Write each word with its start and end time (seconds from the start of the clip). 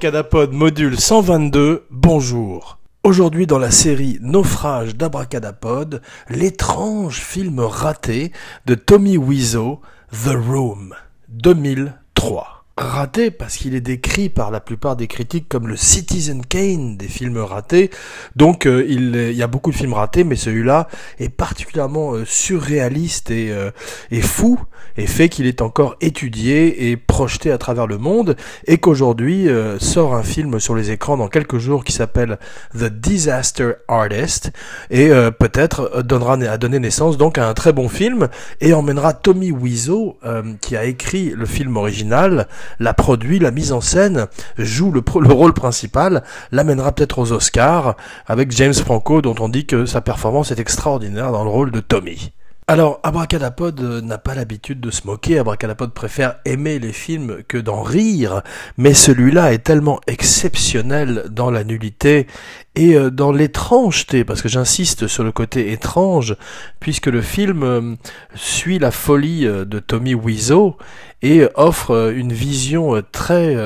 Abracadapod 0.00 0.54
module 0.54 0.98
122, 0.98 1.84
bonjour. 1.90 2.78
Aujourd'hui 3.04 3.46
dans 3.46 3.58
la 3.58 3.70
série 3.70 4.16
Naufrage 4.22 4.96
d'Abracadapod, 4.96 6.00
l'étrange 6.30 7.20
film 7.20 7.60
raté 7.60 8.32
de 8.64 8.74
Tommy 8.74 9.18
Wiseau, 9.18 9.82
The 10.10 10.32
Room, 10.34 10.94
2003 11.28 12.59
raté 12.80 13.30
parce 13.30 13.56
qu'il 13.56 13.74
est 13.74 13.80
décrit 13.80 14.28
par 14.28 14.50
la 14.50 14.60
plupart 14.60 14.96
des 14.96 15.06
critiques 15.06 15.48
comme 15.48 15.68
le 15.68 15.76
Citizen 15.76 16.44
Kane 16.44 16.96
des 16.96 17.08
films 17.08 17.38
ratés. 17.38 17.90
Donc 18.36 18.66
euh, 18.66 18.84
il, 18.88 19.32
y 19.32 19.42
a 19.42 19.46
beaucoup 19.46 19.70
de 19.70 19.76
films 19.76 19.92
ratés, 19.92 20.24
mais 20.24 20.36
celui-là 20.36 20.88
est 21.18 21.28
particulièrement 21.28 22.14
euh, 22.14 22.24
surréaliste 22.24 23.30
et, 23.30 23.50
euh, 23.52 23.70
et, 24.10 24.22
fou 24.22 24.58
et 24.96 25.06
fait 25.06 25.28
qu'il 25.28 25.46
est 25.46 25.60
encore 25.60 25.96
étudié 26.00 26.90
et 26.90 26.96
projeté 26.96 27.52
à 27.52 27.58
travers 27.58 27.86
le 27.86 27.98
monde 27.98 28.36
et 28.66 28.78
qu'aujourd'hui 28.78 29.48
sort 29.78 30.14
un 30.14 30.22
film 30.22 30.58
sur 30.58 30.74
les 30.74 30.90
écrans 30.90 31.16
dans 31.16 31.28
quelques 31.28 31.58
jours 31.58 31.84
qui 31.84 31.92
s'appelle 31.92 32.38
The 32.74 32.84
Disaster 32.84 33.72
Artist 33.88 34.52
et 34.90 35.10
peut-être 35.38 36.02
donnera 36.02 36.34
à 36.34 36.58
donner 36.58 36.78
naissance 36.78 37.18
donc 37.18 37.38
à 37.38 37.48
un 37.48 37.54
très 37.54 37.72
bon 37.72 37.88
film 37.88 38.28
et 38.60 38.72
emmènera 38.72 39.12
Tommy 39.12 39.52
Wiseau 39.52 40.18
qui 40.60 40.76
a 40.76 40.84
écrit 40.84 41.30
le 41.36 41.46
film 41.46 41.76
original 41.76 42.48
la 42.78 42.94
produit, 42.94 43.38
la 43.38 43.50
mise 43.50 43.72
en 43.72 43.80
scène, 43.80 44.26
joue 44.58 44.92
le, 44.92 45.02
le 45.20 45.32
rôle 45.32 45.52
principal, 45.52 46.22
l'amènera 46.52 46.92
peut-être 46.92 47.18
aux 47.18 47.32
Oscars, 47.32 47.96
avec 48.26 48.52
James 48.52 48.74
Franco, 48.74 49.22
dont 49.22 49.34
on 49.40 49.48
dit 49.48 49.66
que 49.66 49.86
sa 49.86 50.00
performance 50.00 50.50
est 50.50 50.60
extraordinaire 50.60 51.32
dans 51.32 51.44
le 51.44 51.50
rôle 51.50 51.70
de 51.70 51.80
Tommy. 51.80 52.32
Alors, 52.70 53.00
Abracadapod 53.02 53.80
euh, 53.80 54.00
n'a 54.00 54.16
pas 54.16 54.36
l'habitude 54.36 54.80
de 54.80 54.92
se 54.92 55.04
moquer, 55.04 55.40
Abracadapod 55.40 55.92
préfère 55.92 56.36
aimer 56.44 56.78
les 56.78 56.92
films 56.92 57.42
que 57.48 57.58
d'en 57.58 57.82
rire, 57.82 58.42
mais 58.76 58.94
celui-là 58.94 59.52
est 59.52 59.64
tellement 59.64 59.98
exceptionnel 60.06 61.24
dans 61.32 61.50
la 61.50 61.64
nullité 61.64 62.28
et 62.76 62.94
euh, 62.94 63.10
dans 63.10 63.32
l'étrangeté, 63.32 64.22
parce 64.22 64.40
que 64.40 64.48
j'insiste 64.48 65.08
sur 65.08 65.24
le 65.24 65.32
côté 65.32 65.72
étrange, 65.72 66.36
puisque 66.78 67.08
le 67.08 67.22
film 67.22 67.64
euh, 67.64 67.96
suit 68.36 68.78
la 68.78 68.92
folie 68.92 69.46
de 69.46 69.78
Tommy 69.80 70.14
Wiseau 70.14 70.76
et 71.22 71.48
offre 71.56 72.12
une 72.14 72.32
vision 72.32 73.02
très 73.10 73.56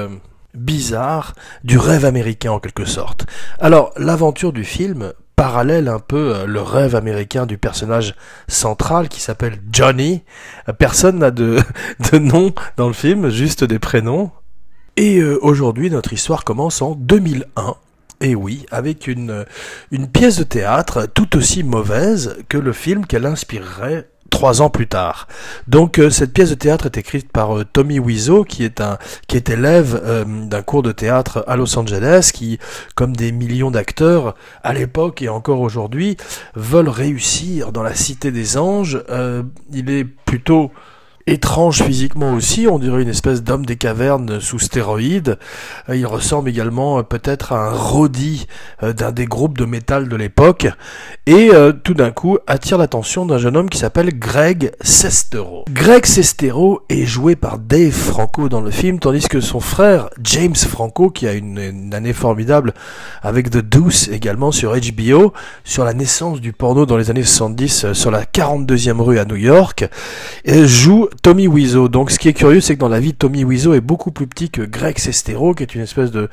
bizarre 0.54 1.34
du 1.62 1.76
rêve 1.76 2.06
américain 2.06 2.52
en 2.52 2.58
quelque 2.58 2.86
sorte. 2.86 3.26
Alors, 3.60 3.92
l'aventure 3.98 4.54
du 4.54 4.64
film 4.64 5.12
parallèle 5.36 5.88
un 5.88 5.98
peu 5.98 6.34
euh, 6.34 6.46
le 6.46 6.60
rêve 6.60 6.94
américain 6.94 7.46
du 7.46 7.58
personnage 7.58 8.14
central 8.48 9.08
qui 9.08 9.20
s'appelle 9.20 9.58
Johnny. 9.72 10.22
Euh, 10.68 10.72
personne 10.72 11.18
n'a 11.18 11.30
de, 11.30 11.58
de 12.12 12.18
nom 12.18 12.54
dans 12.76 12.86
le 12.86 12.92
film, 12.92 13.30
juste 13.30 13.64
des 13.64 13.78
prénoms. 13.78 14.30
Et 14.96 15.18
euh, 15.18 15.38
aujourd'hui, 15.42 15.90
notre 15.90 16.12
histoire 16.12 16.44
commence 16.44 16.82
en 16.82 16.94
2001. 16.94 17.74
Et 18.20 18.34
oui, 18.34 18.64
avec 18.70 19.06
une, 19.06 19.44
une 19.90 20.08
pièce 20.08 20.38
de 20.38 20.44
théâtre 20.44 21.06
tout 21.12 21.36
aussi 21.36 21.62
mauvaise 21.62 22.36
que 22.48 22.56
le 22.56 22.72
film 22.72 23.04
qu'elle 23.06 23.26
inspirerait 23.26 24.08
trois 24.34 24.62
ans 24.62 24.68
plus 24.68 24.88
tard. 24.88 25.28
Donc 25.68 25.98
euh, 26.00 26.10
cette 26.10 26.32
pièce 26.32 26.50
de 26.50 26.56
théâtre 26.56 26.86
est 26.86 26.98
écrite 26.98 27.30
par 27.30 27.56
euh, 27.56 27.64
Tommy 27.64 28.00
Wiseau, 28.00 28.42
qui 28.42 28.64
est 28.64 28.80
un 28.80 28.98
qui 29.28 29.36
est 29.36 29.48
élève 29.48 30.02
euh, 30.04 30.24
d'un 30.24 30.62
cours 30.62 30.82
de 30.82 30.90
théâtre 30.90 31.44
à 31.46 31.54
Los 31.54 31.78
Angeles, 31.78 32.32
qui, 32.34 32.58
comme 32.96 33.14
des 33.14 33.30
millions 33.30 33.70
d'acteurs 33.70 34.34
à 34.64 34.74
l'époque 34.74 35.22
et 35.22 35.28
encore 35.28 35.60
aujourd'hui, 35.60 36.16
veulent 36.56 36.88
réussir 36.88 37.70
dans 37.70 37.84
la 37.84 37.94
cité 37.94 38.32
des 38.32 38.58
anges. 38.58 39.00
il 39.72 39.88
est 39.88 40.04
plutôt 40.04 40.72
étrange 41.26 41.82
physiquement 41.82 42.34
aussi, 42.34 42.66
on 42.68 42.78
dirait 42.78 43.02
une 43.02 43.08
espèce 43.08 43.42
d'homme 43.42 43.64
des 43.64 43.76
cavernes 43.76 44.40
sous 44.40 44.58
stéroïdes. 44.58 45.38
Euh, 45.88 45.96
il 45.96 46.06
ressemble 46.06 46.50
également 46.50 46.98
euh, 46.98 47.02
peut-être 47.02 47.52
à 47.52 47.68
un 47.68 47.70
Roddy 47.70 48.46
euh, 48.82 48.92
d'un 48.92 49.10
des 49.10 49.24
groupes 49.24 49.56
de 49.56 49.64
métal 49.64 50.08
de 50.08 50.16
l'époque, 50.16 50.66
et 51.26 51.50
tout 51.82 51.94
d'un 51.94 52.10
coup 52.10 52.38
attire 52.46 52.76
l'attention 52.76 53.24
d'un 53.24 53.38
jeune 53.38 53.56
homme 53.56 53.70
qui 53.70 53.78
s'appelle 53.78 54.18
Greg 54.18 54.72
Sestero. 54.82 55.64
Greg 55.70 56.04
Sestero 56.04 56.82
est 56.88 57.06
joué 57.06 57.36
par 57.36 57.58
Dave 57.58 57.92
Franco 57.92 58.48
dans 58.48 58.60
le 58.60 58.70
film, 58.70 58.98
tandis 58.98 59.26
que 59.28 59.40
son 59.40 59.60
frère 59.60 60.10
James 60.22 60.54
Franco, 60.54 61.10
qui 61.10 61.26
a 61.26 61.32
une, 61.32 61.92
année 61.94 62.12
formidable 62.12 62.74
avec 63.22 63.50
The 63.50 63.58
Deuce 63.58 64.08
également 64.08 64.52
sur 64.52 64.74
HBO, 64.74 65.32
sur 65.64 65.84
la 65.84 65.94
naissance 65.94 66.40
du 66.40 66.52
porno 66.52 66.86
dans 66.86 66.96
les 66.96 67.10
années 67.10 67.22
70 67.22 67.92
sur 67.92 68.10
la 68.10 68.24
42e 68.24 69.00
rue 69.00 69.18
à 69.18 69.24
New 69.24 69.36
York, 69.36 69.88
joue 70.46 71.08
Tommy 71.22 71.46
Wiseau. 71.48 71.88
Donc 71.88 72.10
ce 72.10 72.18
qui 72.18 72.28
est 72.28 72.32
curieux, 72.32 72.60
c'est 72.60 72.74
que 72.74 72.80
dans 72.80 72.88
la 72.88 73.00
vie, 73.00 73.14
Tommy 73.14 73.44
Wiseau 73.44 73.74
est 73.74 73.80
beaucoup 73.80 74.10
plus 74.10 74.26
petit 74.26 74.50
que 74.50 74.62
Greg 74.62 74.98
Sestero, 74.98 75.54
qui 75.54 75.62
est 75.62 75.74
une 75.74 75.82
espèce 75.82 76.10
de, 76.10 76.28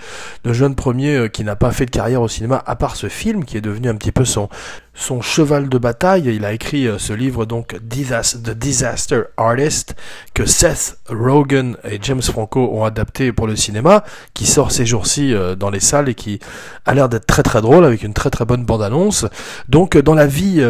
jeune 0.45 0.75
premier 0.75 1.15
euh, 1.15 1.27
qui 1.27 1.43
n'a 1.43 1.55
pas 1.55 1.71
fait 1.71 1.85
de 1.85 1.91
carrière 1.91 2.21
au 2.21 2.27
cinéma, 2.27 2.63
à 2.65 2.75
part 2.75 2.95
ce 2.95 3.07
film, 3.07 3.45
qui 3.45 3.57
est 3.57 3.61
devenu 3.61 3.89
un 3.89 3.95
petit 3.95 4.11
peu 4.11 4.25
son, 4.25 4.49
son 4.93 5.21
cheval 5.21 5.69
de 5.69 5.77
bataille. 5.77 6.23
Il 6.25 6.45
a 6.45 6.53
écrit 6.53 6.87
euh, 6.87 6.97
ce 6.97 7.13
livre, 7.13 7.45
donc 7.45 7.75
The 7.75 8.51
Disaster 8.51 9.23
Artist, 9.37 9.95
que 10.33 10.45
Seth 10.45 10.97
Rogen 11.09 11.77
et 11.83 11.99
James 12.01 12.21
Franco 12.21 12.69
ont 12.73 12.83
adapté 12.83 13.31
pour 13.31 13.47
le 13.47 13.55
cinéma, 13.55 14.03
qui 14.33 14.45
sort 14.45 14.71
ces 14.71 14.85
jours-ci 14.85 15.33
euh, 15.33 15.55
dans 15.55 15.69
les 15.69 15.79
salles 15.79 16.09
et 16.09 16.15
qui 16.15 16.39
a 16.85 16.93
l'air 16.93 17.09
d'être 17.09 17.27
très 17.27 17.43
très 17.43 17.61
drôle, 17.61 17.85
avec 17.85 18.03
une 18.03 18.13
très 18.13 18.29
très 18.29 18.45
bonne 18.45 18.65
bande-annonce. 18.65 19.25
Donc 19.67 19.97
dans 19.97 20.15
la 20.15 20.27
vie, 20.27 20.63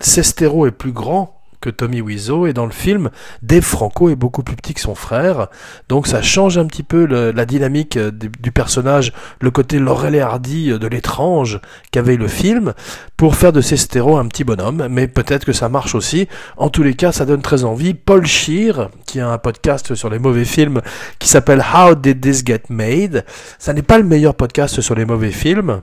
Sestero 0.00 0.66
est 0.66 0.72
plus 0.72 0.92
grand 0.92 1.41
que 1.62 1.70
Tommy 1.70 2.02
Wiseau 2.02 2.46
et 2.46 2.52
dans 2.52 2.66
le 2.66 2.72
film, 2.72 3.10
Dave 3.40 3.62
Franco 3.62 4.10
est 4.10 4.16
beaucoup 4.16 4.42
plus 4.42 4.56
petit 4.56 4.74
que 4.74 4.80
son 4.80 4.94
frère, 4.94 5.46
donc 5.88 6.06
ça 6.06 6.20
change 6.20 6.58
un 6.58 6.66
petit 6.66 6.82
peu 6.82 7.06
la 7.06 7.46
dynamique 7.46 7.96
euh, 7.96 8.10
du, 8.10 8.52
personnage, 8.52 9.12
le 9.40 9.50
côté 9.50 9.78
Laurel 9.78 10.14
et 10.14 10.20
Hardy 10.20 10.70
euh, 10.70 10.78
de 10.78 10.86
l'étrange 10.86 11.60
qu'avait 11.90 12.16
le 12.16 12.28
film, 12.28 12.74
pour 13.16 13.36
faire 13.36 13.52
de 13.52 13.60
Sestero 13.60 14.16
un 14.18 14.26
petit 14.26 14.44
bonhomme, 14.44 14.88
mais 14.90 15.06
peut-être 15.06 15.44
que 15.44 15.52
ça 15.52 15.68
marche 15.68 15.94
aussi. 15.94 16.28
En 16.56 16.68
tous 16.68 16.82
les 16.82 16.94
cas, 16.94 17.12
ça 17.12 17.24
donne 17.24 17.42
très 17.42 17.64
envie. 17.64 17.94
Paul 17.94 18.26
Shear, 18.26 18.90
qui 19.06 19.20
a 19.20 19.30
un 19.30 19.38
podcast 19.38 19.94
sur 19.94 20.10
les 20.10 20.18
mauvais 20.18 20.44
films 20.44 20.82
qui 21.18 21.28
s'appelle 21.28 21.62
How 21.74 21.94
Did 21.94 22.20
This 22.20 22.42
Get 22.44 22.64
Made, 22.68 23.24
ça 23.58 23.72
n'est 23.72 23.82
pas 23.82 23.98
le 23.98 24.04
meilleur 24.04 24.34
podcast 24.34 24.80
sur 24.80 24.94
les 24.94 25.04
mauvais 25.04 25.30
films, 25.30 25.82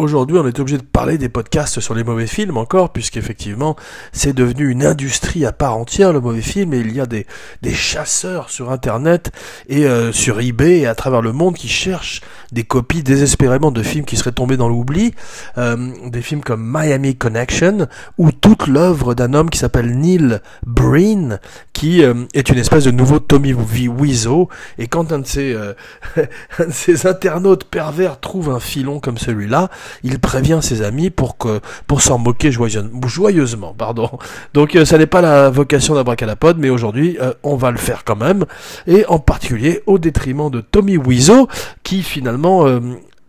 Aujourd'hui, 0.00 0.38
on 0.38 0.46
est 0.46 0.58
obligé 0.58 0.78
de 0.78 0.82
parler 0.82 1.18
des 1.18 1.28
podcasts 1.28 1.78
sur 1.80 1.94
les 1.94 2.04
mauvais 2.04 2.26
films 2.26 2.56
encore, 2.56 2.90
puisqu'effectivement, 2.90 3.76
c'est 4.14 4.32
devenu 4.32 4.70
une 4.70 4.82
industrie 4.82 5.44
à 5.44 5.52
part 5.52 5.76
entière, 5.76 6.14
le 6.14 6.22
mauvais 6.22 6.40
film, 6.40 6.72
et 6.72 6.78
il 6.78 6.94
y 6.94 7.00
a 7.00 7.06
des, 7.06 7.26
des 7.60 7.74
chasseurs 7.74 8.48
sur 8.48 8.72
Internet 8.72 9.30
et 9.68 9.84
euh, 9.84 10.10
sur 10.10 10.40
eBay 10.40 10.78
et 10.78 10.86
à 10.86 10.94
travers 10.94 11.20
le 11.20 11.32
monde 11.32 11.54
qui 11.54 11.68
cherchent 11.68 12.22
des 12.50 12.64
copies 12.64 13.02
désespérément 13.02 13.70
de 13.70 13.82
films 13.82 14.06
qui 14.06 14.16
seraient 14.16 14.32
tombés 14.32 14.56
dans 14.56 14.70
l'oubli, 14.70 15.12
euh, 15.58 15.76
des 16.06 16.22
films 16.22 16.40
comme 16.40 16.66
Miami 16.66 17.14
Connection, 17.14 17.86
ou 18.16 18.32
toute 18.32 18.68
l'œuvre 18.68 19.12
d'un 19.12 19.34
homme 19.34 19.50
qui 19.50 19.58
s'appelle 19.58 19.98
Neil 19.98 20.40
Breen, 20.66 21.40
qui 21.74 22.02
euh, 22.02 22.24
est 22.32 22.48
une 22.48 22.58
espèce 22.58 22.84
de 22.84 22.90
nouveau 22.90 23.18
Tommy 23.18 23.52
Wiseau, 23.52 24.48
et 24.78 24.86
quand 24.86 25.12
un 25.12 25.18
de 25.18 25.26
ces, 25.26 25.54
un 26.58 26.66
de 26.66 26.72
ces 26.72 27.06
internautes 27.06 27.64
pervers 27.64 28.18
trouve 28.18 28.48
un 28.48 28.60
filon 28.60 28.98
comme 28.98 29.18
celui-là, 29.18 29.68
il 30.02 30.18
prévient 30.18 30.58
ses 30.62 30.82
amis 30.82 31.10
pour 31.10 31.36
que 31.36 31.60
pour 31.86 32.02
s'en 32.02 32.18
moquer 32.18 32.50
joyeusement, 32.52 33.74
pardon. 33.76 34.10
Donc 34.54 34.76
euh, 34.76 34.84
ça 34.84 34.98
n'est 34.98 35.06
pas 35.06 35.20
la 35.20 35.50
vocation 35.50 35.94
d'Abracadapod, 35.94 36.58
mais 36.58 36.70
aujourd'hui 36.70 37.16
euh, 37.20 37.32
on 37.42 37.56
va 37.56 37.70
le 37.70 37.78
faire 37.78 38.04
quand 38.04 38.16
même, 38.16 38.44
et 38.86 39.04
en 39.06 39.18
particulier 39.18 39.82
au 39.86 39.98
détriment 39.98 40.50
de 40.50 40.60
Tommy 40.60 40.96
Wiseau, 40.96 41.48
qui 41.82 42.02
finalement 42.02 42.66
euh, 42.66 42.80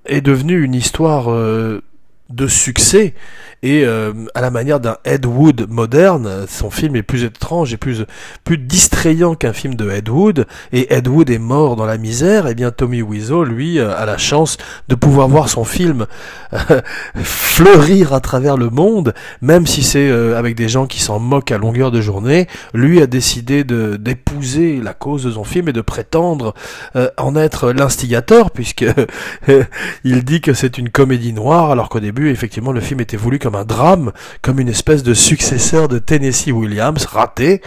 est 0.06 0.22
devenu 0.22 0.64
une 0.64 0.76
histoire 0.76 1.30
de 2.34 2.48
succès 2.48 3.14
et 3.64 3.86
euh, 3.86 4.12
à 4.34 4.42
la 4.42 4.50
manière 4.50 4.80
d'un 4.80 4.98
Ed 5.06 5.26
Wood 5.26 5.68
moderne, 5.70 6.46
son 6.48 6.72
film 6.72 6.96
est 6.96 7.04
plus 7.04 7.24
étrange 7.24 7.74
et 7.74 7.78
plus 7.78 8.06
plus 8.44 8.58
distrayant 8.58 9.36
qu'un 9.36 9.54
film 9.54 9.76
de 9.76 9.90
Ed 9.92 10.10
Wood. 10.10 10.48
Et 10.74 10.92
Ed 10.94 11.08
Wood 11.08 11.30
est 11.30 11.38
mort 11.38 11.76
dans 11.76 11.86
la 11.86 12.00
misère. 12.00 12.48
Et 12.48 12.56
bien 12.56 12.72
Tommy 12.72 13.04
Wiseau, 13.04 13.44
lui, 13.44 13.78
euh, 13.78 13.96
a 13.96 14.08
la 14.08 14.18
chance 14.18 14.58
de 14.88 14.96
pouvoir 14.96 15.28
voir 15.28 15.48
son 15.48 15.64
film 15.64 16.08
euh, 16.54 16.82
fleurir 17.24 18.14
à 18.14 18.20
travers 18.20 18.58
le 18.58 18.72
monde, 18.72 19.14
même 19.42 19.68
si 19.68 19.84
c'est 19.84 20.10
avec 20.12 20.56
des 20.56 20.68
gens 20.68 20.88
qui 20.88 21.00
s'en 21.00 21.20
moquent 21.20 21.52
à 21.52 21.60
longueur 21.60 21.92
de 21.92 22.02
journée. 22.02 22.48
Lui 22.74 23.00
a 23.02 23.08
décidé 23.08 23.64
de 23.64 23.96
d'épouser 23.96 24.80
la 24.82 24.94
cause 24.94 25.24
de 25.24 25.32
son 25.32 25.44
film 25.44 25.70
et 25.70 25.74
de 25.74 25.82
prétendre 25.82 26.54
en 27.18 27.36
être 27.36 27.72
l'instigateur, 27.72 28.52
puisque 28.52 28.86
il 30.04 30.24
dit 30.24 30.42
que 30.42 30.54
c'est 30.54 30.78
une 30.78 30.90
comédie 30.90 31.34
noire, 31.34 31.72
alors 31.72 31.90
qu'au 31.90 32.00
début, 32.00 32.21
effectivement, 32.30 32.72
le 32.72 32.82
film 32.82 33.00
était 33.02 33.18
voulu 33.18 33.40
comme 33.40 33.56
un 33.56 33.66
drame, 33.66 34.12
comme 34.42 34.60
une 34.60 34.70
espèce 34.70 35.04
de 35.04 35.14
successeur 35.14 35.88
de 35.88 36.00
Tennessee 36.00 36.52
Williams 36.52 37.06
raté. 37.06 37.62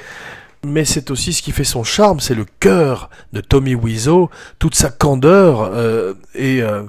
mais 0.64 0.84
c'est 0.84 1.10
aussi 1.10 1.32
ce 1.32 1.42
qui 1.42 1.52
fait 1.52 1.64
son 1.64 1.84
charme, 1.84 2.20
c'est 2.20 2.34
le 2.34 2.46
cœur 2.60 3.10
de 3.32 3.40
Tommy 3.40 3.74
Wiseau, 3.74 4.30
toute 4.58 4.74
sa 4.74 4.90
candeur 4.90 5.70
euh, 5.72 6.14
et 6.34 6.62
euh, 6.62 6.82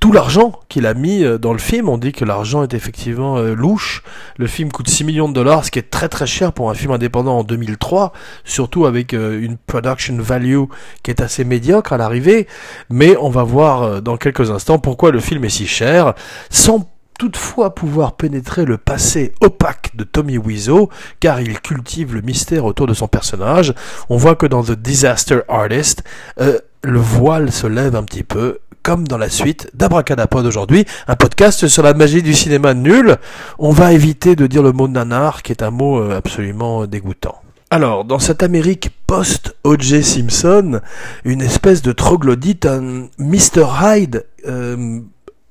tout 0.00 0.12
l'argent 0.12 0.60
qu'il 0.68 0.86
a 0.86 0.94
mis 0.94 1.24
euh, 1.24 1.38
dans 1.38 1.52
le 1.52 1.58
film. 1.58 1.88
On 1.88 1.98
dit 1.98 2.12
que 2.12 2.24
l'argent 2.24 2.62
est 2.62 2.74
effectivement 2.74 3.38
louche. 3.38 4.02
Le 4.36 4.46
film 4.46 4.70
coûte 4.70 4.88
6 4.88 5.04
millions 5.04 5.28
de 5.28 5.34
dollars, 5.34 5.64
ce 5.64 5.70
qui 5.70 5.78
est 5.78 5.90
très 5.90 6.08
très 6.08 6.26
cher 6.26 6.52
pour 6.52 6.70
un 6.70 6.74
film 6.74 6.92
indépendant 6.92 7.38
en 7.38 7.44
2003, 7.44 8.12
surtout 8.44 8.86
avec 8.86 9.12
une 9.12 9.56
production 9.56 10.16
value 10.18 10.64
qui 11.02 11.10
est 11.10 11.20
assez 11.20 11.44
médiocre 11.44 11.92
à 11.92 11.96
l'arrivée. 11.96 12.46
Mais 12.90 13.16
on 13.16 13.30
va 13.30 13.42
voir 13.42 14.02
dans 14.02 14.16
quelques 14.16 14.50
instants 14.50 14.78
pourquoi 14.78 15.10
le 15.10 15.20
film 15.20 15.44
est 15.44 15.48
si 15.48 15.66
cher, 15.66 16.14
sans 16.50 16.93
toutefois 17.18 17.74
pouvoir 17.74 18.16
pénétrer 18.16 18.64
le 18.64 18.78
passé 18.78 19.32
opaque 19.40 19.92
de 19.94 20.04
Tommy 20.04 20.38
Wiseau, 20.38 20.90
car 21.20 21.40
il 21.40 21.60
cultive 21.60 22.14
le 22.14 22.20
mystère 22.20 22.64
autour 22.64 22.86
de 22.86 22.94
son 22.94 23.08
personnage. 23.08 23.74
On 24.08 24.16
voit 24.16 24.36
que 24.36 24.46
dans 24.46 24.62
The 24.62 24.72
Disaster 24.72 25.40
Artist, 25.48 26.04
euh, 26.40 26.58
le 26.82 26.98
voile 26.98 27.52
se 27.52 27.66
lève 27.66 27.96
un 27.96 28.02
petit 28.02 28.24
peu, 28.24 28.58
comme 28.82 29.08
dans 29.08 29.18
la 29.18 29.30
suite 29.30 29.70
d'Abracadapod 29.74 30.44
aujourd'hui, 30.44 30.84
un 31.08 31.16
podcast 31.16 31.66
sur 31.68 31.82
la 31.82 31.94
magie 31.94 32.22
du 32.22 32.34
cinéma 32.34 32.74
nul. 32.74 33.16
On 33.58 33.70
va 33.70 33.92
éviter 33.92 34.36
de 34.36 34.46
dire 34.46 34.62
le 34.62 34.72
mot 34.72 34.88
nanar, 34.88 35.42
qui 35.42 35.52
est 35.52 35.62
un 35.62 35.70
mot 35.70 36.00
euh, 36.00 36.16
absolument 36.16 36.86
dégoûtant. 36.86 37.40
Alors, 37.70 38.04
dans 38.04 38.18
cette 38.20 38.42
Amérique 38.42 38.90
post-O.J. 39.06 40.04
Simpson, 40.04 40.80
une 41.24 41.40
espèce 41.40 41.82
de 41.82 41.90
troglodyte, 41.92 42.66
un 42.66 43.08
Mr. 43.18 43.66
Hyde 43.82 44.26
euh, 44.46 45.00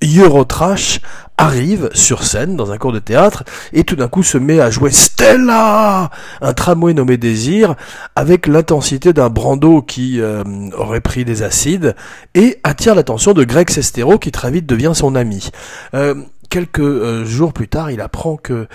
Eurotrash 0.04 1.00
arrive 1.38 1.90
sur 1.94 2.24
scène 2.24 2.56
dans 2.56 2.72
un 2.72 2.78
cours 2.78 2.92
de 2.92 3.00
théâtre 3.00 3.44
et 3.74 3.84
tout 3.84 3.96
d'un 3.96 4.08
coup 4.08 4.24
se 4.24 4.38
met 4.38 4.60
à 4.60 4.70
jouer 4.70 4.92
Stella, 4.92 6.10
un 6.42 6.54
tramway 6.54 6.94
nommé 6.94 7.18
Désir, 7.18 7.76
avec 8.16 8.48
l'intensité 8.48 9.14
d'un 9.14 9.30
Brando 9.30 9.82
qui 9.82 10.22
euh, 10.22 10.44
aurait 10.78 11.02
pris 11.02 11.26
des 11.26 11.44
acides 11.44 11.96
et 12.36 12.60
attire 12.64 12.96
l'attention 12.96 13.34
de 13.34 13.44
Greg 13.44 13.70
Sestero 13.70 14.20
qui 14.20 14.32
très 14.32 14.52
vite 14.52 14.66
devient 14.66 14.92
son 14.94 15.16
ami. 15.16 15.50
Euh, 15.94 16.16
quelques 16.50 16.80
euh, 16.80 17.26
jours 17.26 17.54
plus 17.54 17.68
tard, 17.68 17.90
il 17.90 18.02
apprend 18.02 18.38
que 18.38 18.68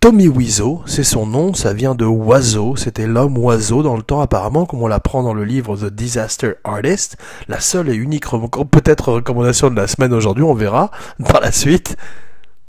Tommy 0.00 0.28
Wiseau, 0.28 0.80
c'est 0.86 1.02
son 1.02 1.26
nom, 1.26 1.54
ça 1.54 1.72
vient 1.72 1.96
de 1.96 2.04
oiseau, 2.04 2.76
c'était 2.76 3.08
l'homme 3.08 3.36
oiseau 3.36 3.82
dans 3.82 3.96
le 3.96 4.02
temps 4.02 4.20
apparemment, 4.20 4.64
comme 4.64 4.80
on 4.80 4.86
l'apprend 4.86 5.24
dans 5.24 5.34
le 5.34 5.44
livre 5.44 5.76
The 5.76 5.92
Disaster 5.92 6.52
Artist, 6.62 7.16
la 7.48 7.58
seule 7.58 7.88
et 7.88 7.94
unique, 7.94 8.24
peut-être 8.70 9.14
recommandation 9.14 9.70
de 9.70 9.74
la 9.74 9.88
semaine 9.88 10.12
aujourd'hui, 10.12 10.44
on 10.44 10.54
verra 10.54 10.92
par 11.28 11.40
la 11.40 11.50
suite 11.50 11.96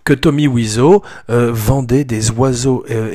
que 0.09 0.15
Tommy 0.15 0.47
Wiseau 0.47 1.03
euh, 1.29 1.51
vendait 1.53 2.03
des 2.03 2.31
oiseaux 2.31 2.83
euh, 2.89 3.13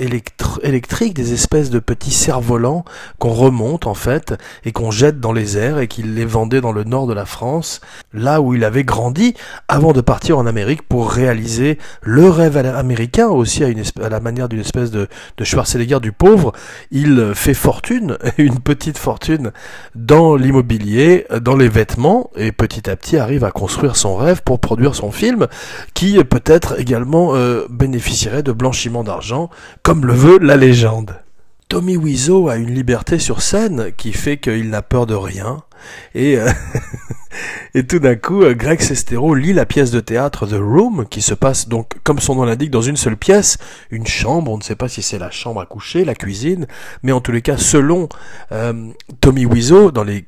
électriques, 0.63 1.13
des 1.13 1.33
espèces 1.33 1.69
de 1.69 1.81
petits 1.81 2.13
cerfs-volants 2.13 2.85
qu'on 3.19 3.33
remonte 3.33 3.89
en 3.89 3.95
fait 3.95 4.35
et 4.65 4.71
qu'on 4.71 4.93
jette 4.93 5.19
dans 5.19 5.33
les 5.33 5.59
airs 5.59 5.81
et 5.81 5.89
qu'il 5.89 6.15
les 6.15 6.25
vendait 6.25 6.61
dans 6.61 6.71
le 6.71 6.85
nord 6.85 7.09
de 7.09 7.13
la 7.13 7.27
France, 7.27 7.81
là 8.13 8.41
où 8.41 8.55
il 8.55 8.63
avait 8.63 8.85
grandi 8.85 9.35
avant 9.67 9.93
de 9.93 10.01
partir 10.01 10.39
en 10.39 10.47
Amérique 10.47 10.83
pour 10.83 11.11
réaliser 11.11 11.79
le 12.01 12.31
rêve 12.31 12.57
américain 12.59 13.27
aussi 13.27 13.65
à, 13.65 13.69
une 13.69 13.83
à 14.01 14.09
la 14.09 14.21
manière 14.21 14.49
d'une 14.49 14.61
espèce 14.61 14.93
de, 14.93 15.09
de 15.37 15.45
Schwarzenegger 15.45 15.99
du 15.99 16.13
pauvre. 16.13 16.53
Il 16.93 17.33
fait 17.35 17.55
fortune, 17.55 18.19
une 18.39 18.61
petite 18.61 18.99
fortune 18.99 19.51
dans 19.97 20.37
l'immobilier, 20.37 21.27
dans 21.43 21.57
les 21.57 21.69
vêtements 21.69 22.31
et 22.37 22.53
petit 22.53 22.89
à 22.89 22.95
petit 22.95 23.17
arrive 23.17 23.43
à 23.43 23.51
construire 23.51 23.97
son 23.97 24.15
rêve 24.15 24.43
pour 24.45 24.61
produire 24.61 24.95
son 24.95 25.11
film 25.11 25.49
qui 25.93 26.23
peut-être 26.23 26.84
également 26.85 27.35
euh, 27.35 27.67
bénéficierait 27.71 28.43
de 28.43 28.53
blanchiment 28.53 29.05
d'argent, 29.05 29.49
comme 29.83 30.05
le 30.05 30.13
veut 30.13 30.39
la 30.39 30.57
légende. 30.57 31.17
Tommy 31.69 31.97
Wiseau 31.97 32.51
a 32.51 32.57
une 32.57 32.75
liberté 32.75 33.19
sur 33.19 33.41
scène 33.41 33.91
qui 33.97 34.13
fait 34.13 34.37
qu'il 34.37 34.69
n'a 34.69 34.83
peur 34.83 35.07
de 35.07 35.15
rien. 35.15 35.63
Et, 36.15 36.37
euh, 36.37 36.51
et 37.75 37.87
tout 37.87 38.01
d'un 38.01 38.17
coup, 38.17 38.43
euh, 38.43 38.53
Greg 38.53 38.83
Sestero 38.83 39.35
lit 39.35 39.55
la 39.55 39.65
pièce 39.65 39.91
de 39.91 40.01
théâtre 40.01 40.47
The 40.47 40.61
Room, 40.61 41.07
qui 41.09 41.23
se 41.23 41.33
passe 41.33 41.71
donc, 41.71 41.95
comme 42.05 42.19
son 42.19 42.35
nom 42.35 42.45
l'indique, 42.45 42.71
dans 42.71 42.83
une 42.83 42.99
seule 42.99 43.17
pièce, 43.17 43.57
une 43.91 44.07
chambre. 44.07 44.53
On 44.53 44.59
ne 44.59 44.63
sait 44.63 44.77
pas 44.77 44.89
si 44.89 45.01
c'est 45.01 45.19
la 45.19 45.31
chambre 45.31 45.63
à 45.63 45.67
coucher, 45.67 46.05
la 46.05 46.15
cuisine, 46.15 46.67
mais 47.03 47.13
en 47.13 47.23
tous 47.23 47.33
les 47.33 47.41
cas, 47.41 47.57
selon 47.57 48.11
Tommy 49.23 49.47
Wiseau, 49.47 49.91
dans 49.91 50.05
les 50.05 50.27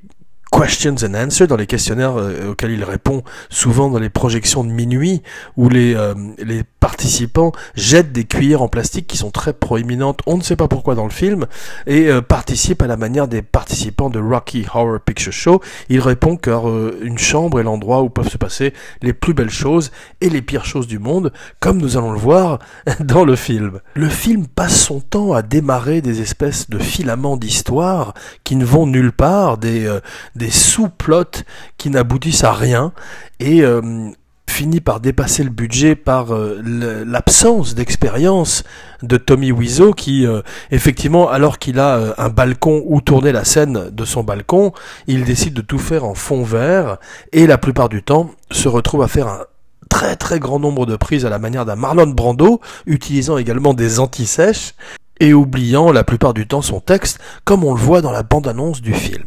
questions 0.50 0.96
and 1.02 1.14
answers 1.14 1.46
dans 1.46 1.56
les 1.56 1.66
questionnaires 1.66 2.16
euh, 2.16 2.50
auxquels 2.50 2.70
il 2.70 2.84
répond 2.84 3.22
souvent 3.50 3.90
dans 3.90 3.98
les 3.98 4.08
projections 4.08 4.64
de 4.64 4.70
minuit 4.70 5.22
où 5.56 5.68
les, 5.68 5.94
euh, 5.94 6.14
les 6.38 6.62
participants 6.80 7.52
jettent 7.74 8.12
des 8.12 8.24
cuillères 8.24 8.62
en 8.62 8.68
plastique 8.68 9.06
qui 9.06 9.16
sont 9.16 9.30
très 9.30 9.52
proéminentes, 9.52 10.20
on 10.26 10.36
ne 10.36 10.42
sait 10.42 10.56
pas 10.56 10.68
pourquoi 10.68 10.94
dans 10.94 11.04
le 11.04 11.10
film, 11.10 11.46
et 11.86 12.08
euh, 12.08 12.22
participent 12.22 12.82
à 12.82 12.86
la 12.86 12.96
manière 12.96 13.28
des 13.28 13.42
participants 13.42 14.08
de 14.08 14.20
Rocky 14.20 14.64
Horror 14.72 15.00
Picture 15.00 15.32
Show. 15.32 15.60
Il 15.88 16.00
répond 16.00 16.36
qu'une 16.36 16.92
une 17.02 17.18
chambre 17.18 17.60
est 17.60 17.64
l'endroit 17.64 18.02
où 18.02 18.08
peuvent 18.08 18.28
se 18.28 18.38
passer 18.38 18.72
les 19.02 19.12
plus 19.12 19.34
belles 19.34 19.50
choses 19.50 19.90
et 20.20 20.30
les 20.30 20.42
pires 20.42 20.64
choses 20.64 20.86
du 20.86 20.98
monde, 20.98 21.32
comme 21.60 21.78
nous 21.78 21.96
allons 21.96 22.12
le 22.12 22.18
voir 22.18 22.60
dans 23.00 23.24
le 23.24 23.36
film. 23.36 23.80
Le 23.94 24.08
film 24.08 24.46
passe 24.46 24.80
son 24.80 25.00
temps 25.00 25.32
à 25.32 25.42
démarrer 25.42 26.00
des 26.00 26.20
espèces 26.20 26.70
de 26.70 26.78
filaments 26.78 27.36
d'histoire 27.36 28.14
qui 28.44 28.54
ne 28.56 28.64
vont 28.64 28.86
nulle 28.86 29.12
part, 29.12 29.58
des, 29.58 29.88
des 30.36 30.50
sous-plots 30.50 31.44
qui 31.78 31.90
n'aboutissent 31.90 32.44
à 32.44 32.52
rien 32.52 32.92
et 33.40 33.62
euh, 33.62 34.10
finit 34.48 34.80
par 34.80 35.00
dépasser 35.00 35.42
le 35.42 35.50
budget 35.50 35.96
par 35.96 36.32
euh, 36.32 36.62
l'absence 37.04 37.74
d'expérience 37.74 38.64
de 39.02 39.16
Tommy 39.16 39.52
Wiseau 39.52 39.92
qui 39.92 40.26
euh, 40.26 40.42
effectivement 40.70 41.28
alors 41.28 41.58
qu'il 41.58 41.78
a 41.78 42.14
un 42.18 42.28
balcon 42.28 42.82
où 42.86 43.00
tourner 43.00 43.32
la 43.32 43.44
scène 43.44 43.90
de 43.90 44.04
son 44.04 44.22
balcon, 44.22 44.72
il 45.06 45.24
décide 45.24 45.54
de 45.54 45.62
tout 45.62 45.78
faire 45.78 46.04
en 46.04 46.14
fond 46.14 46.42
vert 46.42 46.98
et 47.32 47.46
la 47.46 47.58
plupart 47.58 47.88
du 47.88 48.02
temps 48.02 48.30
se 48.50 48.68
retrouve 48.68 49.02
à 49.02 49.08
faire 49.08 49.28
un 49.28 49.40
très 49.88 50.16
très 50.16 50.38
grand 50.38 50.58
nombre 50.58 50.86
de 50.86 50.96
prises 50.96 51.26
à 51.26 51.30
la 51.30 51.38
manière 51.38 51.64
d'un 51.64 51.76
Marlon 51.76 52.08
Brando, 52.08 52.60
utilisant 52.86 53.38
également 53.38 53.74
des 53.74 54.00
anti-sèches 54.00 54.74
et 55.20 55.32
oubliant 55.32 55.92
la 55.92 56.04
plupart 56.04 56.34
du 56.34 56.46
temps 56.46 56.62
son 56.62 56.80
texte 56.80 57.18
comme 57.44 57.64
on 57.64 57.74
le 57.74 57.80
voit 57.80 58.02
dans 58.02 58.10
la 58.10 58.22
bande-annonce 58.22 58.82
du 58.82 58.92
film 58.94 59.26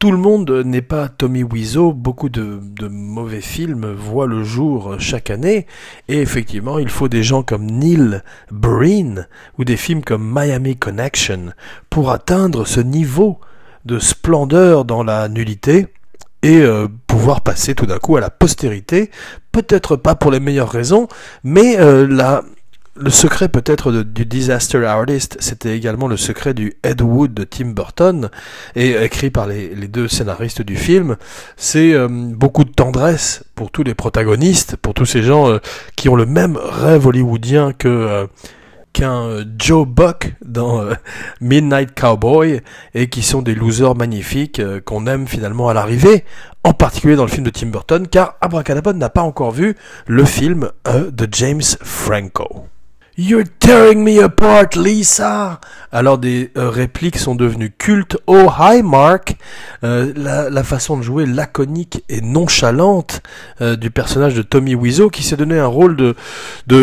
tout 0.00 0.10
le 0.10 0.16
monde 0.16 0.50
n'est 0.50 0.80
pas 0.80 1.10
Tommy 1.10 1.42
Wiseau, 1.42 1.92
beaucoup 1.92 2.30
de, 2.30 2.58
mauvais 2.88 3.42
films 3.42 3.92
voient 3.92 4.26
le 4.26 4.42
jour 4.42 4.96
chaque 4.98 5.28
année, 5.28 5.66
et 6.08 6.22
effectivement 6.22 6.78
il 6.78 6.88
faut 6.88 7.08
des 7.08 7.22
gens 7.22 7.42
comme 7.42 7.66
Neil 7.66 8.22
Breen 8.50 9.28
ou 9.58 9.64
des 9.64 9.76
films 9.76 10.02
comme 10.02 10.26
Miami 10.34 10.78
Connection 10.78 11.52
pour 11.90 12.10
atteindre 12.10 12.66
ce 12.66 12.80
niveau 12.80 13.40
de 13.84 13.98
splendeur 13.98 14.86
dans 14.86 15.02
la 15.02 15.28
nullité 15.28 15.88
et 16.42 16.62
euh, 16.62 16.88
pouvoir 17.06 17.42
passer 17.42 17.74
tout 17.74 17.84
d'un 17.84 17.98
coup 17.98 18.16
à 18.16 18.20
la 18.20 18.30
postérité, 18.30 19.10
peut-être 19.52 19.96
pas 19.96 20.14
pour 20.14 20.30
les 20.30 20.40
meilleures 20.40 20.70
raisons, 20.70 21.08
mais 21.44 21.78
euh, 21.78 22.06
la, 22.08 22.42
le 23.00 23.10
secret 23.10 23.48
peut-être 23.48 23.92
du 23.92 24.26
Disaster 24.26 24.84
Artist, 24.84 25.38
c'était 25.40 25.76
également 25.76 26.06
le 26.06 26.16
secret 26.16 26.52
du 26.52 26.74
Ed 26.82 27.00
Wood 27.00 27.32
de 27.32 27.44
Tim 27.44 27.70
Burton, 27.70 28.30
et 28.76 28.90
écrit 29.02 29.30
par 29.30 29.46
les, 29.46 29.74
deux 29.88 30.06
scénaristes 30.06 30.62
du 30.62 30.76
film. 30.76 31.16
C'est 31.56 31.94
euh, 31.94 32.08
beaucoup 32.08 32.64
de 32.64 32.70
tendresse 32.70 33.42
pour 33.54 33.70
tous 33.70 33.82
les 33.82 33.94
protagonistes, 33.94 34.76
pour 34.76 34.92
tous 34.94 35.06
ces 35.06 35.22
gens 35.22 35.48
euh, 35.48 35.58
qui 35.96 36.08
ont 36.08 36.14
le 36.14 36.26
même 36.26 36.58
rêve 36.58 37.06
hollywoodien 37.06 37.72
euh, 37.86 38.26
qu'un 38.92 39.44
Joe 39.56 39.86
Buck 39.86 40.34
dans 40.44 40.84
Midnight 41.40 41.98
Cowboy 41.98 42.60
et 42.94 43.08
qui 43.08 43.22
sont 43.22 43.40
des 43.40 43.54
losers 43.54 43.94
magnifiques 43.94 44.60
qu'on 44.84 45.06
aime 45.06 45.26
finalement 45.26 45.68
à 45.68 45.74
l'arrivée, 45.74 46.24
en 46.64 46.74
particulier 46.74 47.16
dans 47.16 47.24
le 47.24 47.30
film 47.30 47.44
de 47.44 47.50
Tim 47.50 47.68
Burton, 47.68 48.06
car 48.08 48.36
Abracadabra 48.42 48.92
n'a 48.92 49.08
pas 49.08 49.22
encore 49.22 49.52
vu 49.52 49.74
le 50.06 50.24
film 50.24 50.70
de 50.86 51.28
James 51.30 51.62
Franco. 51.82 52.66
You're 53.22 53.44
tearing 53.58 54.02
me 54.02 54.22
apart, 54.22 54.76
Lisa. 54.76 55.60
Alors 55.92 56.16
des 56.16 56.50
euh, 56.56 56.70
répliques 56.70 57.18
sont 57.18 57.34
devenues 57.34 57.70
cultes. 57.70 58.16
Oh 58.26 58.48
hi 58.58 58.82
Mark. 58.82 59.36
Euh, 59.84 60.14
la, 60.16 60.64
façon 60.64 60.96
de 60.96 61.02
jouer 61.02 61.26
laconique 61.26 62.02
et 62.08 62.22
nonchalante 62.22 63.20
euh, 63.60 63.76
du 63.76 63.90
personnage 63.90 64.32
de 64.34 64.40
Tommy 64.40 64.74
Wiseau 64.74 65.10
qui 65.10 65.22
s'est 65.22 65.36
donné 65.36 65.58
un 65.58 65.66
rôle 65.66 65.96
de, 65.96 66.16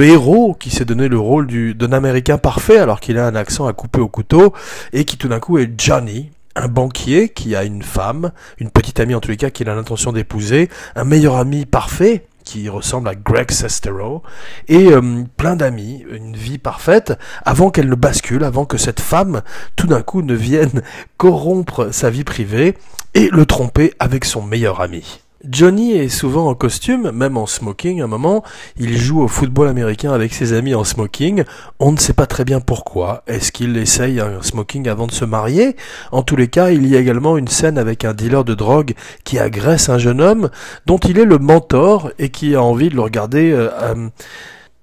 héros, 0.03 0.53
qui 0.53 0.70
s'est 0.70 0.86
donné 0.86 1.08
le 1.08 1.17
rôle 1.17 1.48
du 1.48 1.74
d'un 1.74 1.91
Américain 1.91 2.38
parfait 2.38 2.77
alors 2.77 3.00
qu'il 3.00 3.17
a 3.17 3.25
un 3.25 3.36
accent 3.36 3.65
à 3.65 3.74
couper 3.74 4.00
au 4.00 4.08
couteau 4.08 4.53
et 4.94 5.06
qui 5.06 5.17
tout 5.17 5.29
d'un 5.29 5.39
coup 5.39 5.58
est 5.58 5.72
Johnny, 5.75 6.29
un 6.56 6.67
banquier 6.67 7.29
qui 7.29 7.56
a 7.56 7.63
une 7.63 7.82
femme, 7.82 8.32
une 8.60 8.70
petite 8.70 9.00
amie 9.00 9.15
en 9.15 9.22
tous 9.22 9.32
les 9.32 9.38
cas 9.38 9.50
qu'il 9.50 9.70
a 9.70 9.75
l'intention 9.75 10.12
d'épouser, 10.12 10.70
un 10.96 11.03
meilleur 11.03 11.36
ami 11.36 11.65
parfait 11.65 12.27
qui 12.48 12.70
ressemble 12.70 13.10
à 13.10 13.16
Greg 13.16 13.51
Sestero, 13.51 14.24
et 14.70 14.88
euh, 14.94 15.25
plein 15.36 15.58
d'amis, 15.58 16.06
une 16.10 16.38
vie 16.38 16.58
parfaite, 16.58 17.20
avant 17.44 17.72
qu'elle 17.72 17.89
ne 17.89 17.96
bascule, 17.96 18.46
avant 18.46 18.63
que 18.63 18.77
cette 18.77 19.01
femme, 19.01 19.42
tout 19.75 19.88
d'un 19.88 20.01
coup, 20.01 20.22
ne 20.22 20.34
vienne 20.34 20.82
corrompre 21.18 21.89
sa 21.92 22.10
vie 22.10 22.24
privée 22.24 22.77
et 23.13 23.27
le 23.34 23.46
tromper 23.46 23.94
avec 24.00 24.24
son 24.24 24.42
meilleur 24.42 24.80
ami. 24.80 25.27
Johnny 25.48 25.94
est 25.94 26.10
souvent 26.10 26.48
en 26.48 26.56
costume, 26.56 27.12
même 27.12 27.38
en 27.38 27.46
smoking 27.46 28.01
à 28.01 28.06
un 28.06 28.08
moment. 28.08 28.44
Il 28.77 28.98
joue 28.98 29.22
au 29.22 29.27
football 29.27 29.67
américain 29.67 30.12
avec 30.12 30.34
ses 30.34 30.53
amis 30.53 30.74
en 30.74 30.84
smoking. 30.84 31.44
On 31.79 31.91
ne 31.91 31.98
sait 31.98 32.13
pas 32.13 32.25
très 32.25 32.44
bien 32.44 32.60
pourquoi. 32.60 33.24
Est-ce 33.27 33.51
qu'il 33.51 33.77
essaye 33.77 34.20
un 34.20 34.41
smoking 34.41 34.88
avant 34.88 35.06
de 35.06 35.12
se 35.12 35.25
marier? 35.25 35.75
En 36.12 36.24
tous 36.24 36.36
les 36.36 36.48
cas, 36.48 36.72
il 36.72 36.88
y 36.88 36.96
a 36.96 37.00
également 37.00 37.38
une 37.38 37.48
scène 37.48 37.77
avec 37.77 38.03
un 38.03 38.13
dealer 38.13 38.44
de 38.44 38.56
drogue 38.56 38.94
qui 39.24 39.38
agresse 39.38 39.89
un 39.89 40.00
jeune 40.00 40.22
homme 40.22 40.50
dont 40.86 40.98
il 40.98 41.20
est 41.20 41.25
le 41.25 41.38
mentor 41.38 42.12
et 42.17 42.29
qui 42.29 42.56
a 42.56 42.62
envie 42.62 42.89
de 42.89 42.96
le 42.96 43.01
regarder 43.01 43.51
euh, 43.51 43.70
euh, 43.82 44.10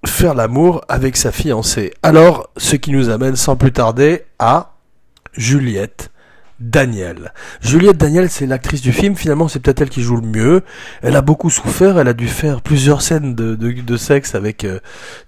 faire 0.07 0.35
l'amour 0.35 0.83
avec 0.89 1.17
sa 1.17 1.33
fiancée. 1.33 1.93
Alors, 2.03 2.51
ce 2.57 2.77
qui 2.77 2.93
nous 2.93 3.09
amène 3.09 3.37
sans 3.37 3.57
plus 3.57 3.73
tarder 3.73 4.23
à 4.39 4.75
Juliette 5.37 6.11
Daniel. 6.65 7.35
Juliette 7.61 7.99
Daniel, 7.99 8.31
c'est 8.31 8.47
l'actrice 8.47 8.81
du 8.81 8.93
film. 8.93 9.17
Finalement, 9.17 9.49
c'est 9.49 9.61
peut-être 9.61 9.83
elle 9.83 9.91
qui 9.91 10.03
joue 10.03 10.17
le 10.17 10.27
mieux. 10.27 10.63
Elle 11.03 11.15
a 11.15 11.21
beaucoup 11.21 11.51
souffert. 11.51 11.99
Elle 11.99 12.09
a 12.09 12.15
dû 12.15 12.27
faire 12.27 12.63
plusieurs 12.63 13.03
scènes 13.03 13.35
de, 13.35 13.97
sexe 13.97 14.35
avec 14.35 14.65
euh, 14.65 14.81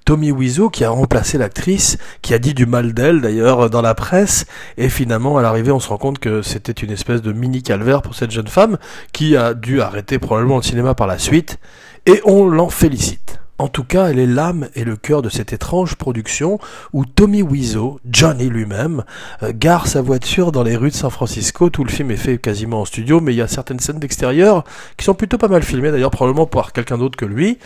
Tommy 0.06 0.32
Wiseau, 0.32 0.70
qui 0.70 0.82
a 0.82 0.90
remplacé 0.90 1.36
l'actrice, 1.36 1.98
qui 2.22 2.32
a 2.32 2.38
dit 2.38 2.54
du 2.54 2.64
mal 2.64 2.94
d'elle 2.94 3.20
d'ailleurs 3.20 3.68
dans 3.68 3.82
la 3.82 3.94
presse. 3.94 4.46
Et 4.78 4.88
finalement, 4.88 5.36
à 5.36 5.42
l'arrivée, 5.42 5.72
on 5.72 5.80
se 5.80 5.88
rend 5.88 5.98
compte 5.98 6.18
que 6.18 6.40
c'était 6.40 6.72
une 6.72 6.90
espèce 6.90 7.20
de 7.20 7.32
mini 7.32 7.62
calvaire 7.62 8.00
pour 8.00 8.14
cette 8.14 8.30
jeune 8.30 8.48
femme, 8.48 8.78
qui 9.12 9.36
a 9.36 9.52
dû 9.52 9.82
arrêter 9.82 10.18
probablement 10.18 10.56
le 10.56 10.62
cinéma 10.62 10.94
par 10.94 11.06
la 11.06 11.18
suite. 11.18 11.58
Et 12.06 12.22
on 12.24 12.48
l'en 12.48 12.70
félicite. 12.70 13.38
En 13.58 13.68
tout 13.68 13.84
cas, 13.84 14.08
elle 14.08 14.18
est 14.18 14.26
l'âme 14.26 14.68
et 14.74 14.84
le 14.84 14.96
cœur 14.96 15.22
de 15.22 15.30
cette 15.30 15.54
étrange 15.54 15.96
production 15.96 16.58
où 16.92 17.06
Tommy 17.06 17.40
Wiseau, 17.40 17.98
Johnny 18.04 18.50
lui-même, 18.50 19.02
euh, 19.42 19.52
gare 19.54 19.86
sa 19.86 20.02
voiture 20.02 20.52
dans 20.52 20.62
les 20.62 20.76
rues 20.76 20.90
de 20.90 20.94
San 20.94 21.10
Francisco. 21.10 21.70
Tout 21.70 21.82
le 21.82 21.90
film 21.90 22.10
est 22.10 22.16
fait 22.16 22.36
quasiment 22.36 22.82
en 22.82 22.84
studio, 22.84 23.22
mais 23.22 23.32
il 23.32 23.36
y 23.36 23.42
a 23.42 23.48
certaines 23.48 23.80
scènes 23.80 23.98
d'extérieur 23.98 24.64
qui 24.98 25.06
sont 25.06 25.14
plutôt 25.14 25.38
pas 25.38 25.48
mal 25.48 25.62
filmées, 25.62 25.90
d'ailleurs 25.90 26.10
probablement 26.10 26.46
par 26.46 26.74
quelqu'un 26.74 26.98
d'autre 26.98 27.16
que 27.16 27.24
lui. 27.24 27.58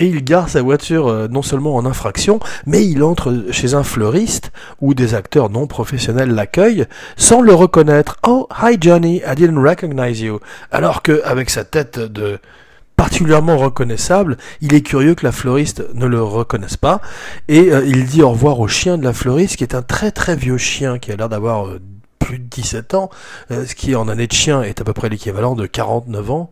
Et 0.00 0.06
il 0.06 0.24
gare 0.24 0.48
sa 0.48 0.62
voiture 0.62 1.06
euh, 1.06 1.28
non 1.28 1.42
seulement 1.42 1.76
en 1.76 1.86
infraction, 1.86 2.40
mais 2.66 2.84
il 2.84 3.04
entre 3.04 3.44
chez 3.52 3.74
un 3.74 3.84
fleuriste 3.84 4.50
où 4.80 4.94
des 4.94 5.14
acteurs 5.14 5.48
non 5.48 5.68
professionnels 5.68 6.30
l'accueillent 6.30 6.86
sans 7.16 7.40
le 7.40 7.54
reconnaître. 7.54 8.16
Oh, 8.26 8.48
hi 8.60 8.78
Johnny, 8.80 9.22
I 9.24 9.36
didn't 9.36 9.62
recognize 9.62 10.20
you. 10.20 10.40
Alors 10.72 11.02
que 11.02 11.22
avec 11.24 11.50
sa 11.50 11.62
tête 11.62 12.00
de 12.00 12.40
particulièrement 13.00 13.56
reconnaissable. 13.56 14.36
Il 14.60 14.74
est 14.74 14.82
curieux 14.82 15.14
que 15.14 15.24
la 15.24 15.32
fleuriste 15.32 15.82
ne 15.94 16.04
le 16.04 16.22
reconnaisse 16.22 16.76
pas. 16.76 17.00
Et 17.48 17.72
euh, 17.72 17.82
il 17.86 18.04
dit 18.04 18.20
au 18.20 18.28
revoir 18.28 18.60
au 18.60 18.68
chien 18.68 18.98
de 18.98 19.04
la 19.04 19.14
fleuriste, 19.14 19.56
qui 19.56 19.64
est 19.64 19.74
un 19.74 19.80
très 19.80 20.10
très 20.10 20.36
vieux 20.36 20.58
chien 20.58 20.98
qui 20.98 21.10
a 21.10 21.16
l'air 21.16 21.30
d'avoir 21.30 21.66
euh, 21.66 21.80
plus 22.20 22.38
de 22.38 22.44
17 22.44 22.94
ans, 22.94 23.10
euh, 23.50 23.66
ce 23.66 23.74
qui 23.74 23.96
en 23.96 24.06
année 24.06 24.28
de 24.28 24.32
chien 24.32 24.62
est 24.62 24.80
à 24.80 24.84
peu 24.84 24.92
près 24.92 25.08
l'équivalent 25.08 25.56
de 25.56 25.66
49 25.66 26.30
ans. 26.30 26.50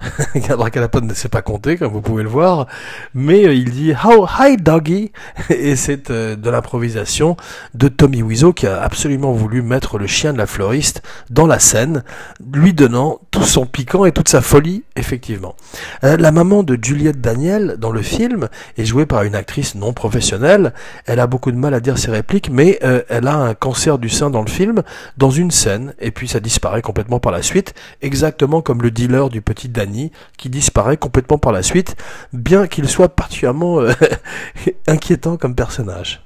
Abracadapod 0.48 1.04
ne 1.04 1.14
sait 1.14 1.28
pas 1.28 1.42
compter, 1.42 1.76
comme 1.76 1.92
vous 1.92 2.00
pouvez 2.00 2.24
le 2.24 2.28
voir, 2.28 2.66
mais 3.14 3.46
euh, 3.46 3.54
il 3.54 3.70
dit 3.70 3.92
How 3.92 4.26
hi 4.26 4.56
doggy 4.56 5.12
et 5.50 5.76
c'est 5.76 6.10
euh, 6.10 6.34
de 6.34 6.50
l'improvisation 6.50 7.36
de 7.74 7.86
Tommy 7.86 8.22
Wiseau 8.22 8.52
qui 8.52 8.66
a 8.66 8.82
absolument 8.82 9.32
voulu 9.32 9.62
mettre 9.62 9.98
le 9.98 10.08
chien 10.08 10.32
de 10.32 10.38
la 10.38 10.46
fleuriste 10.46 11.02
dans 11.28 11.46
la 11.46 11.60
scène, 11.60 12.02
lui 12.52 12.72
donnant 12.72 13.20
tout 13.30 13.44
son 13.44 13.66
piquant 13.66 14.06
et 14.06 14.12
toute 14.12 14.28
sa 14.28 14.40
folie, 14.40 14.82
effectivement. 14.96 15.54
la 16.02 16.32
maman 16.32 16.62
de 16.62 16.78
Juliette 16.80 17.20
Daniel 17.20 17.76
dans 17.78 17.92
le 17.92 18.02
film 18.02 18.48
est 18.78 18.84
jouée 18.84 19.06
par 19.06 19.22
une 19.22 19.34
actrice 19.34 19.74
non 19.74 19.92
professionnelle. 19.92 20.72
Elle 21.06 21.20
a 21.20 21.26
beaucoup 21.26 21.52
de 21.52 21.56
mal 21.56 21.74
à 21.74 21.80
dire 21.80 21.98
ses 21.98 22.10
répliques, 22.10 22.50
mais 22.50 22.80
elle 23.08 23.28
a 23.28 23.36
un 23.36 23.54
cancer 23.54 23.98
du 23.98 24.08
sein 24.08 24.30
dans 24.30 24.42
le 24.42 24.50
film, 24.50 24.82
dans 25.16 25.30
une 25.30 25.50
scène, 25.50 25.94
et 25.98 26.10
puis 26.10 26.28
ça 26.28 26.40
disparaît 26.40 26.82
complètement 26.82 27.20
par 27.20 27.32
la 27.32 27.42
suite, 27.42 27.74
exactement 28.02 28.62
comme 28.62 28.82
le 28.82 28.90
dealer 28.90 29.28
du 29.28 29.42
petit 29.42 29.68
Danny, 29.68 30.12
qui 30.36 30.48
disparaît 30.48 30.96
complètement 30.96 31.38
par 31.38 31.52
la 31.52 31.62
suite, 31.62 31.96
bien 32.32 32.66
qu'il 32.66 32.88
soit 32.88 33.10
particulièrement 33.10 33.80
euh, 33.80 33.92
inquiétant 34.86 35.36
comme 35.36 35.54
personnage. 35.54 36.22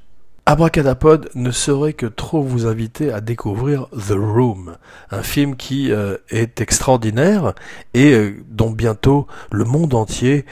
Abracadapod 0.46 1.30
ne 1.34 1.50
saurait 1.50 1.94
que 1.94 2.04
trop 2.04 2.42
vous 2.42 2.66
inviter 2.66 3.10
à 3.10 3.22
découvrir 3.22 3.86
The 3.92 4.12
Room, 4.12 4.76
un 5.10 5.22
film 5.22 5.56
qui 5.56 5.90
euh, 5.90 6.18
est 6.28 6.60
extraordinaire 6.60 7.54
et 7.94 8.12
euh, 8.12 8.44
dont 8.50 8.70
bientôt 8.70 9.26
le 9.50 9.64
monde 9.64 9.94
entier 9.94 10.44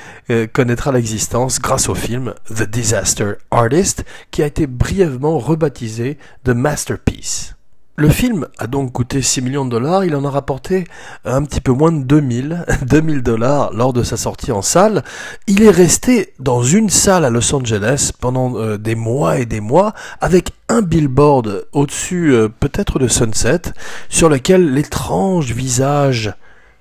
connaîtra 0.55 0.93
l'existence 0.93 1.61
grâce 1.61 1.91
au 1.91 1.95
film 1.95 2.33
The 2.49 2.63
Disaster 2.63 3.33
Artist 3.51 4.07
qui 4.31 4.43
a 4.43 4.47
été 4.47 4.67
brièvement 4.67 5.39
rebaptisé 5.39 6.17
The 6.45 6.51
Masterpiece. 6.51 7.55
Le 7.97 8.09
film 8.09 8.49
a 8.59 8.67
donc 8.67 8.93
coûté 8.93 9.21
6 9.21 9.43
millions 9.43 9.67
de 9.67 9.71
dollars, 9.71 10.03
il 10.07 10.17
en 10.17 10.25
a 10.25 10.31
rapporté 10.31 10.85
un 11.27 11.45
petit 11.45 11.61
peu 11.61 11.73
moins 11.73 11.93
de 11.93 12.03
2000, 12.03 12.65
2000 12.87 13.23
dollars 13.23 13.71
lors 13.75 13.93
de 13.93 14.03
sa 14.03 14.17
sortie 14.17 14.51
en 14.51 14.63
salle. 14.63 15.05
Il 15.47 15.63
est 15.63 15.71
resté 15.71 16.33
dans 16.39 16.63
une 16.63 16.89
salle 16.89 17.27
à 17.27 17.29
Los 17.29 17.55
Angeles 17.55 18.13
pendant 18.19 18.57
euh, 18.57 18.79
des 18.79 18.95
mois 18.95 19.39
et 19.41 19.45
des 19.45 19.61
mois 19.61 19.93
avec 20.23 20.53
un 20.71 20.81
billboard 20.81 21.67
au-dessus 21.73 22.33
euh, 22.33 22.49
peut-être 22.49 22.99
de 22.99 23.09
Sunset 23.09 23.61
sur 24.09 24.31
lequel 24.31 24.73
l'étrange 24.73 25.53
visage 25.53 26.33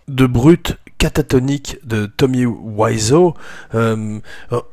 de 0.08 0.26
brute 0.26 0.78
catatonique 1.02 1.80
de 1.84 2.06
Tommy 2.06 2.46
Wiseau 2.46 3.34
euh, 3.74 4.20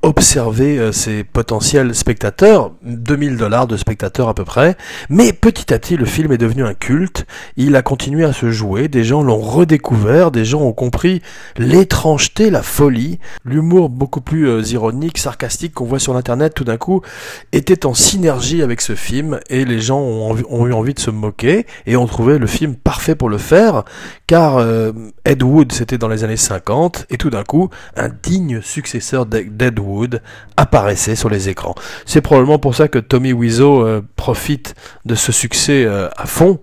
observer 0.03 0.79
euh, 0.79 0.93
ses 0.93 1.25
potentiels 1.25 1.95
spectateurs, 1.95 2.73
2000 2.83 3.39
dollars 3.39 3.67
de 3.67 3.79
spectateurs 3.79 4.29
à 4.29 4.35
peu 4.35 4.45
près, 4.45 4.77
mais 5.09 5.33
petit 5.33 5.73
à 5.73 5.79
petit 5.79 5.97
le 5.97 6.05
film 6.05 6.31
est 6.31 6.37
devenu 6.37 6.65
un 6.65 6.75
culte, 6.75 7.25
il 7.57 7.75
a 7.77 7.81
continué 7.81 8.27
à 8.27 8.35
se 8.35 8.51
jouer, 8.51 8.89
des 8.89 9.05
gens 9.05 9.23
l'ont 9.23 9.41
redécouvert, 9.41 10.31
des 10.31 10.45
gens 10.45 10.61
ont 10.61 10.75
compris 10.75 11.23
l'étrangeté, 11.57 12.51
la 12.51 12.63
folie, 12.63 13.19
l'humour 13.47 13.89
beaucoup 13.89 14.21
plus 14.21 14.51
euh, 14.51 14.61
ironique, 14.71 15.17
sarcastique 15.17 15.73
qu'on 15.73 15.87
voit 15.87 15.99
sur 15.99 16.13
l'internet 16.13 16.53
tout 16.53 16.65
d'un 16.65 16.77
coup 16.77 17.01
était 17.53 17.87
en 17.87 17.95
synergie 17.95 18.61
avec 18.61 18.83
ce 18.83 18.95
film 18.95 19.41
et 19.49 19.65
les 19.65 19.81
gens 19.81 20.01
ont, 20.01 20.67
eu 20.67 20.73
envie 20.75 20.93
de 20.93 21.01
se 21.01 21.11
moquer 21.11 21.65
et 21.87 21.97
ont 21.97 22.07
trouvé 22.07 22.37
le 22.37 22.47
film 22.47 22.75
parfait 22.75 23.15
pour 23.15 23.31
le 23.31 23.39
faire. 23.39 23.85
Car 24.27 24.59
euh, 24.59 24.93
Ed 25.25 25.43
Wood 25.43 25.73
c'était 25.73 25.97
dans 25.97 26.09
les 26.09 26.18
années 26.25 26.37
50, 26.37 27.07
et 27.11 27.17
tout 27.17 27.31
d'un 27.31 27.45
coup, 27.45 27.71
un 27.97 28.09
digne 28.09 28.61
successeur 28.63 29.27
d'Ed 29.27 29.81
apparaissait 30.57 31.17
sur 31.17 31.29
les 31.29 31.49
écrans. 31.49 31.75
C'est 32.07 32.21
probablement 32.21 32.59
pour 32.59 32.75
ça 32.75 32.89
que 32.89 32.99
Tommy 32.99 33.33
Wiseau 33.33 33.85
euh, 33.87 34.03
profite 34.17 34.75
de 35.05 35.15
ce 35.15 35.33
succès 35.33 35.85
euh, 35.85 36.09
à 36.17 36.27
fond, 36.27 36.61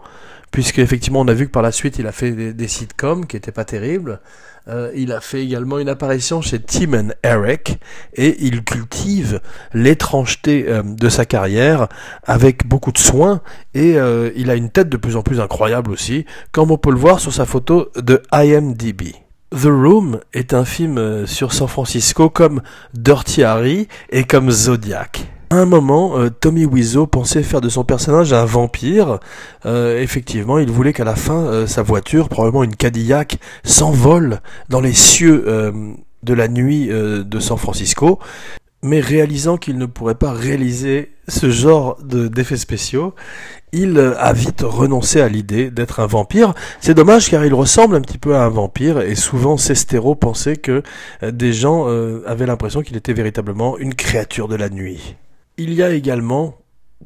puisque 0.52 0.80
effectivement 0.80 1.22
on 1.22 1.28
a 1.28 1.34
vu 1.34 1.48
que 1.48 1.52
par 1.52 1.64
la 1.64 1.72
suite 1.72 2.00
il 2.00 2.08
a 2.08 2.12
fait 2.12 2.54
des, 2.54 2.68
sitcoms 2.68 3.26
qui 3.26 3.38
étaient 3.38 3.52
pas 3.52 3.66
terribles. 3.66 4.20
Euh, 4.68 4.92
il 4.96 5.12
a 5.12 5.22
fait 5.22 5.44
également 5.44 5.78
une 5.78 5.90
apparition 5.90 6.42
chez 6.42 6.60
Tim 6.60 6.94
and 6.94 7.10
Eric 7.24 7.78
et 8.16 8.36
il 8.40 8.64
cultive 8.64 9.40
l'étrangeté 9.74 10.66
de 10.84 11.10
sa 11.10 11.26
carrière 11.26 11.88
avec 12.24 12.66
beaucoup 12.66 12.92
de 12.92 12.98
soin 12.98 13.42
et 13.76 13.98
il 14.36 14.50
a 14.50 14.56
une 14.56 14.72
tête 14.72 14.90
de 14.90 14.98
plus 14.98 15.18
en 15.18 15.22
plus 15.22 15.40
incroyable 15.40 15.92
aussi, 15.92 16.26
comme 16.52 16.72
on 16.72 16.78
peut 16.78 16.92
le 16.92 16.98
voir 16.98 17.20
sur 17.20 17.32
sa 17.32 17.46
photo 17.46 17.92
de 17.96 18.24
IMDb. 18.32 19.25
The 19.56 19.68
Room 19.68 20.20
est 20.34 20.54
un 20.54 20.66
film 20.66 20.98
euh, 20.98 21.26
sur 21.26 21.54
San 21.54 21.70
Francisco 21.70 22.30
comme 22.30 22.62
Dirty 22.94 23.42
Harry 23.42 23.88
et 24.10 24.26
comme 24.26 24.52
Zodiac. 24.52 25.32
À 25.50 25.56
un 25.56 25.66
moment, 25.66 26.18
euh, 26.18 26.30
Tommy 26.30 26.66
Wiseau 26.66 27.08
pensait 27.08 27.42
faire 27.42 27.62
de 27.62 27.70
son 27.70 27.86
personnage 27.86 28.34
un 28.34 28.44
vampire. 28.44 29.20
Euh, 29.66 30.02
effectivement, 30.02 30.60
il 30.60 30.70
voulait 30.70 30.92
qu'à 30.92 31.06
la 31.06 31.16
fin, 31.16 31.66
sa 31.68 31.84
voiture, 31.84 32.28
probablement 32.28 32.66
une 32.66 32.76
Cadillac, 32.76 33.38
s'envole 33.64 34.42
dans 34.68 34.82
les 34.82 34.94
cieux 34.94 35.46
de 36.24 36.34
la 36.34 36.48
nuit 36.50 36.88
de 36.90 37.40
San 37.40 37.58
Francisco. 37.58 38.20
Mais 38.86 39.00
réalisant 39.00 39.58
qu'il 39.58 39.80
ne 39.80 39.88
pourrait 39.88 40.14
pas 40.14 40.32
réaliser 40.32 41.10
ce 41.28 41.50
genre 41.50 41.98
d'effets 42.04 42.56
spéciaux, 42.56 43.16
il 43.72 43.98
a 43.98 44.32
vite 44.32 44.62
renoncé 44.62 45.22
à 45.22 45.28
l'idée 45.28 45.72
d'être 45.72 46.02
un 46.02 46.06
vampire. 46.06 46.54
C'est 46.82 46.94
dommage 46.94 47.32
car 47.32 47.44
il 47.44 47.56
ressemble 47.56 47.96
un 47.96 48.02
petit 48.02 48.20
peu 48.20 48.36
à 48.36 48.44
un 48.44 48.50
vampire 48.50 49.02
et 49.02 49.16
souvent 49.16 49.58
Sestero 49.58 50.14
pensait 50.14 50.56
que 50.56 50.84
euh, 51.24 51.32
des 51.32 51.52
gens 51.52 51.90
euh, 51.90 52.22
avaient 52.28 52.46
l'impression 52.46 52.84
qu'il 52.84 52.96
était 52.96 53.14
véritablement 53.14 53.76
une 53.80 53.96
créature 53.96 54.48
de 54.48 54.56
la 54.56 54.70
nuit. 54.70 55.16
Il 55.58 55.74
y 55.74 55.82
a 55.82 55.90
également 55.90 56.56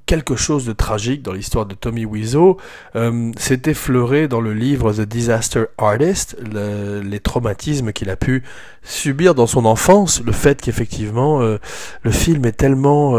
quelque 0.05 0.35
chose 0.35 0.65
de 0.65 0.73
tragique 0.73 1.21
dans 1.23 1.33
l'histoire 1.33 1.65
de 1.65 1.75
Tommy 1.75 2.05
Wiseau. 2.05 2.57
Euh, 2.95 3.31
c'est 3.37 3.67
effleuré 3.67 4.27
dans 4.27 4.41
le 4.41 4.53
livre 4.53 4.93
The 4.93 5.01
Disaster 5.01 5.65
Artist, 5.77 6.37
les 6.41 7.19
traumatismes 7.19 7.91
qu'il 7.91 8.09
a 8.09 8.15
pu 8.15 8.43
subir 8.83 9.35
dans 9.35 9.47
son 9.47 9.65
enfance, 9.65 10.21
le 10.23 10.31
fait 10.31 10.61
qu'effectivement 10.61 11.39
le 11.41 12.11
film 12.11 12.45
est 12.45 12.53
tellement 12.53 13.17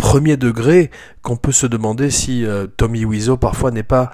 premier 0.00 0.36
degré 0.36 0.90
qu'on 1.22 1.36
peut 1.36 1.52
se 1.52 1.66
demander 1.66 2.10
si 2.10 2.44
euh, 2.44 2.66
Tommy 2.66 3.04
Wiseau 3.04 3.36
parfois 3.36 3.70
n'est 3.70 3.82
pas 3.82 4.10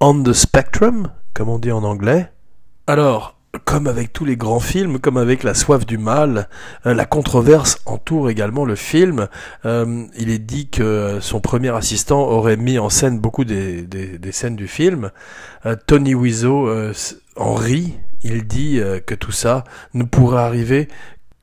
on 0.00 0.22
the 0.22 0.32
spectrum, 0.32 1.10
comme 1.34 1.48
on 1.48 1.58
dit 1.58 1.72
en 1.72 1.82
anglais. 1.82 2.30
Alors, 2.86 3.37
comme 3.64 3.86
avec 3.86 4.12
tous 4.12 4.24
les 4.24 4.36
grands 4.36 4.60
films, 4.60 4.98
comme 4.98 5.16
avec 5.16 5.42
La 5.42 5.54
soif 5.54 5.86
du 5.86 5.98
mal, 5.98 6.48
euh, 6.86 6.94
la 6.94 7.04
controverse 7.04 7.78
entoure 7.86 8.30
également 8.30 8.64
le 8.64 8.74
film. 8.74 9.28
Euh, 9.64 10.04
il 10.16 10.30
est 10.30 10.38
dit 10.38 10.68
que 10.68 11.18
son 11.20 11.40
premier 11.40 11.74
assistant 11.74 12.20
aurait 12.20 12.56
mis 12.56 12.78
en 12.78 12.90
scène 12.90 13.18
beaucoup 13.18 13.44
des, 13.44 13.86
scènes 14.32 14.56
du 14.56 14.68
film. 14.68 15.10
Tony 15.86 16.14
Wiseau 16.14 16.70
en 17.36 17.54
rit 17.54 17.94
il 18.22 18.46
dit 18.46 18.80
euh, 18.80 19.00
que 19.00 19.14
tout 19.14 19.32
ça 19.32 19.64
ne 19.94 20.04
pourrait 20.04 20.42
arriver 20.42 20.88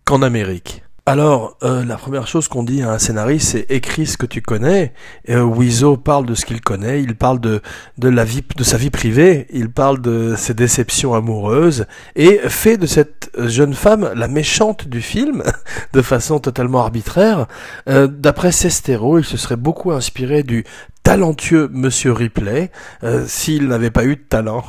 qu'en 0.03 0.21
Amérique. 0.21 0.83
Alors, 1.07 1.55
euh, 1.61 1.85
la 1.85 1.97
première 1.97 2.25
chose 2.25 2.47
qu'on 2.47 2.63
dit 2.63 2.81
à 2.81 2.89
un 2.89 2.97
scénariste, 2.97 3.49
c'est 3.49 3.67
écris 3.69 4.07
ce 4.07 4.17
que 4.17 4.25
tu 4.25 4.41
connais. 4.41 4.91
Euh, 5.29 5.95
parle 6.03 6.25
de 6.25 6.33
ce 6.33 6.47
qu'il 6.47 6.61
connaît, 6.61 7.03
il 7.03 7.15
parle 7.15 7.39
de, 7.39 7.61
de, 7.99 8.09
la 8.09 8.25
vie, 8.25 8.41
de 8.57 8.63
sa 8.63 8.77
vie 8.77 8.89
privée, 8.89 9.45
il 9.51 9.69
parle 9.69 10.01
de 10.01 10.33
ses 10.35 10.55
déceptions 10.55 11.13
amoureuses, 11.13 11.85
et 12.15 12.39
fait 12.47 12.77
de 12.77 12.87
cette 12.87 13.29
jeune 13.37 13.75
femme 13.75 14.13
la 14.15 14.27
méchante 14.27 14.87
du 14.87 14.99
film, 14.99 15.43
de 15.93 16.01
façon 16.01 16.39
totalement 16.39 16.79
arbitraire. 16.79 17.45
Euh, 17.87 18.07
d'après 18.07 18.51
Sestero, 18.51 19.19
il 19.19 19.25
se 19.25 19.37
serait 19.37 19.57
beaucoup 19.57 19.91
inspiré 19.91 20.41
du 20.41 20.63
talentueux 21.03 21.69
Monsieur 21.71 22.13
Ripley, 22.13 22.71
euh, 23.03 23.25
s'il 23.27 23.67
n'avait 23.67 23.91
pas 23.91 24.05
eu 24.05 24.15
de 24.15 24.23
talent. 24.27 24.63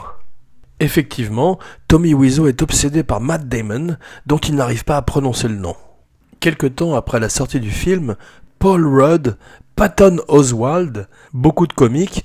Effectivement, 0.81 1.59
Tommy 1.89 2.13
Wiseau 2.13 2.47
est 2.47 2.61
obsédé 2.61 3.05
par 3.05 3.23
Matt 3.23 3.49
Damon, 3.49 3.97
dont 4.27 4.37
il 4.37 4.55
n'arrive 4.55 4.85
pas 4.85 4.99
à 4.99 5.03
prononcer 5.03 5.49
le 5.49 5.57
nom. 5.57 5.75
Quelque 6.47 6.69
temps 6.69 6.95
après 6.95 7.19
la 7.19 7.29
sortie 7.29 7.59
du 7.59 7.73
film, 7.73 8.15
Paul 8.61 8.87
Rudd, 8.87 9.37
Patton 9.75 10.19
Oswald, 10.29 11.09
beaucoup 11.33 11.67
de 11.67 11.73
comiques 11.73 12.25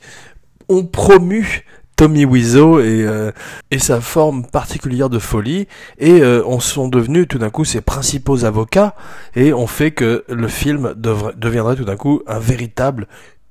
ont 0.70 0.86
promu 0.86 1.66
Tommy 1.96 2.24
Wiseau 2.26 2.80
et, 2.82 3.02
euh, 3.04 3.32
sa 3.80 4.00
forme 4.00 4.46
particulière 4.46 5.10
de 5.10 5.18
folie 5.18 5.68
et 5.98 6.22
euh, 6.22 6.44
on 6.46 6.60
sont 6.60 6.88
devenus 6.88 7.28
tout 7.28 7.40
d'un 7.40 7.50
coup 7.50 7.66
ses 7.66 7.82
principaux 7.82 8.46
avocats 8.46 8.94
et 9.36 9.54
ont 9.54 9.66
fait 9.66 9.90
que 9.90 10.24
le 10.30 10.48
film 10.48 10.94
deviendrait 10.96 11.76
tout 11.76 11.86
d'un 11.86 11.98
coup 11.98 12.22
un 12.28 12.38
véritable 12.38 13.08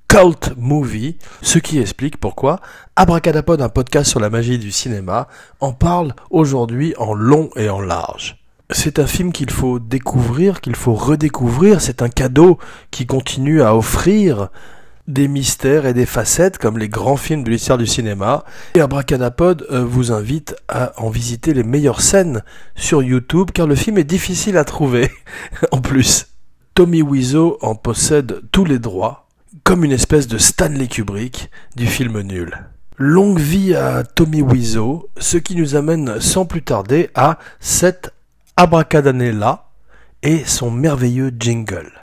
cult 0.07 0.53
movie, 0.57 1.17
ce 1.43 1.59
qui 1.59 1.81
explique 1.81 2.17
pourquoi 2.17 2.61
Abracadapod, 2.95 3.61
un 3.61 3.71
podcast 3.71 4.09
sur 4.09 4.21
la 4.21 4.31
magie 4.31 4.61
du 4.61 4.71
cinéma, 4.71 5.27
en 5.59 5.73
parle 5.73 6.15
aujourd'hui 6.31 6.95
en 6.97 7.13
long 7.13 7.51
et 7.57 7.69
en 7.69 7.81
large. 7.81 8.40
C'est 8.73 8.99
un 8.99 9.07
film 9.07 9.33
qu'il 9.33 9.51
faut 9.51 9.79
découvrir, 9.79 10.61
qu'il 10.61 10.77
faut 10.77 10.95
redécouvrir. 10.95 11.81
C'est 11.81 12.03
un 12.03 12.09
cadeau 12.09 12.59
qui 12.91 13.07
continue 13.07 13.63
à 13.63 13.75
offrir 13.75 14.49
des 15.09 15.27
mystères 15.27 15.87
et 15.87 15.95
des 15.95 16.07
facettes 16.07 16.59
comme 16.59 16.79
les 16.79 16.89
grands 16.89 17.17
films 17.17 17.43
de 17.43 17.51
l'histoire 17.51 17.79
du 17.79 17.87
cinéma. 17.87 18.45
Et 18.75 18.81
Abracadapod 18.81 19.67
euh, 19.71 19.85
vous 19.85 20.13
invite 20.13 20.55
à 20.69 20.93
en 21.03 21.11
visiter 21.11 21.53
les 21.53 21.65
meilleures 21.65 22.01
scènes 22.01 22.43
sur 22.77 23.03
YouTube 23.03 23.51
car 23.53 23.67
le 23.67 23.75
film 23.75 23.99
est 23.99 24.05
difficile 24.05 24.57
à 24.57 24.65
trouver 24.65 25.11
en 25.73 25.81
plus. 25.81 26.29
Tommy 26.75 27.03
Wiseau 27.03 27.59
en 27.63 27.75
possède 27.75 28.41
tous 28.53 28.65
les 28.65 28.79
droits 28.79 29.27
comme 29.65 29.85
une 29.85 29.93
espèce 29.93 30.29
de 30.29 30.39
Stanley 30.39 30.87
Kubrick 30.87 31.51
du 31.75 31.87
film 31.87 32.21
nul. 32.21 32.57
Longue 32.97 33.41
vie 33.41 33.75
à 33.75 34.05
Tommy 34.05 34.43
Wiseau, 34.43 35.09
ce 35.19 35.39
qui 35.39 35.57
nous 35.57 35.75
amène 35.75 36.21
sans 36.21 36.47
plus 36.47 36.63
tarder 36.63 37.11
à 37.15 37.39
cette 37.59 38.13
Abracadanella 38.57 39.71
et 40.23 40.45
son 40.45 40.71
merveilleux 40.71 41.33
jingle. 41.39 42.01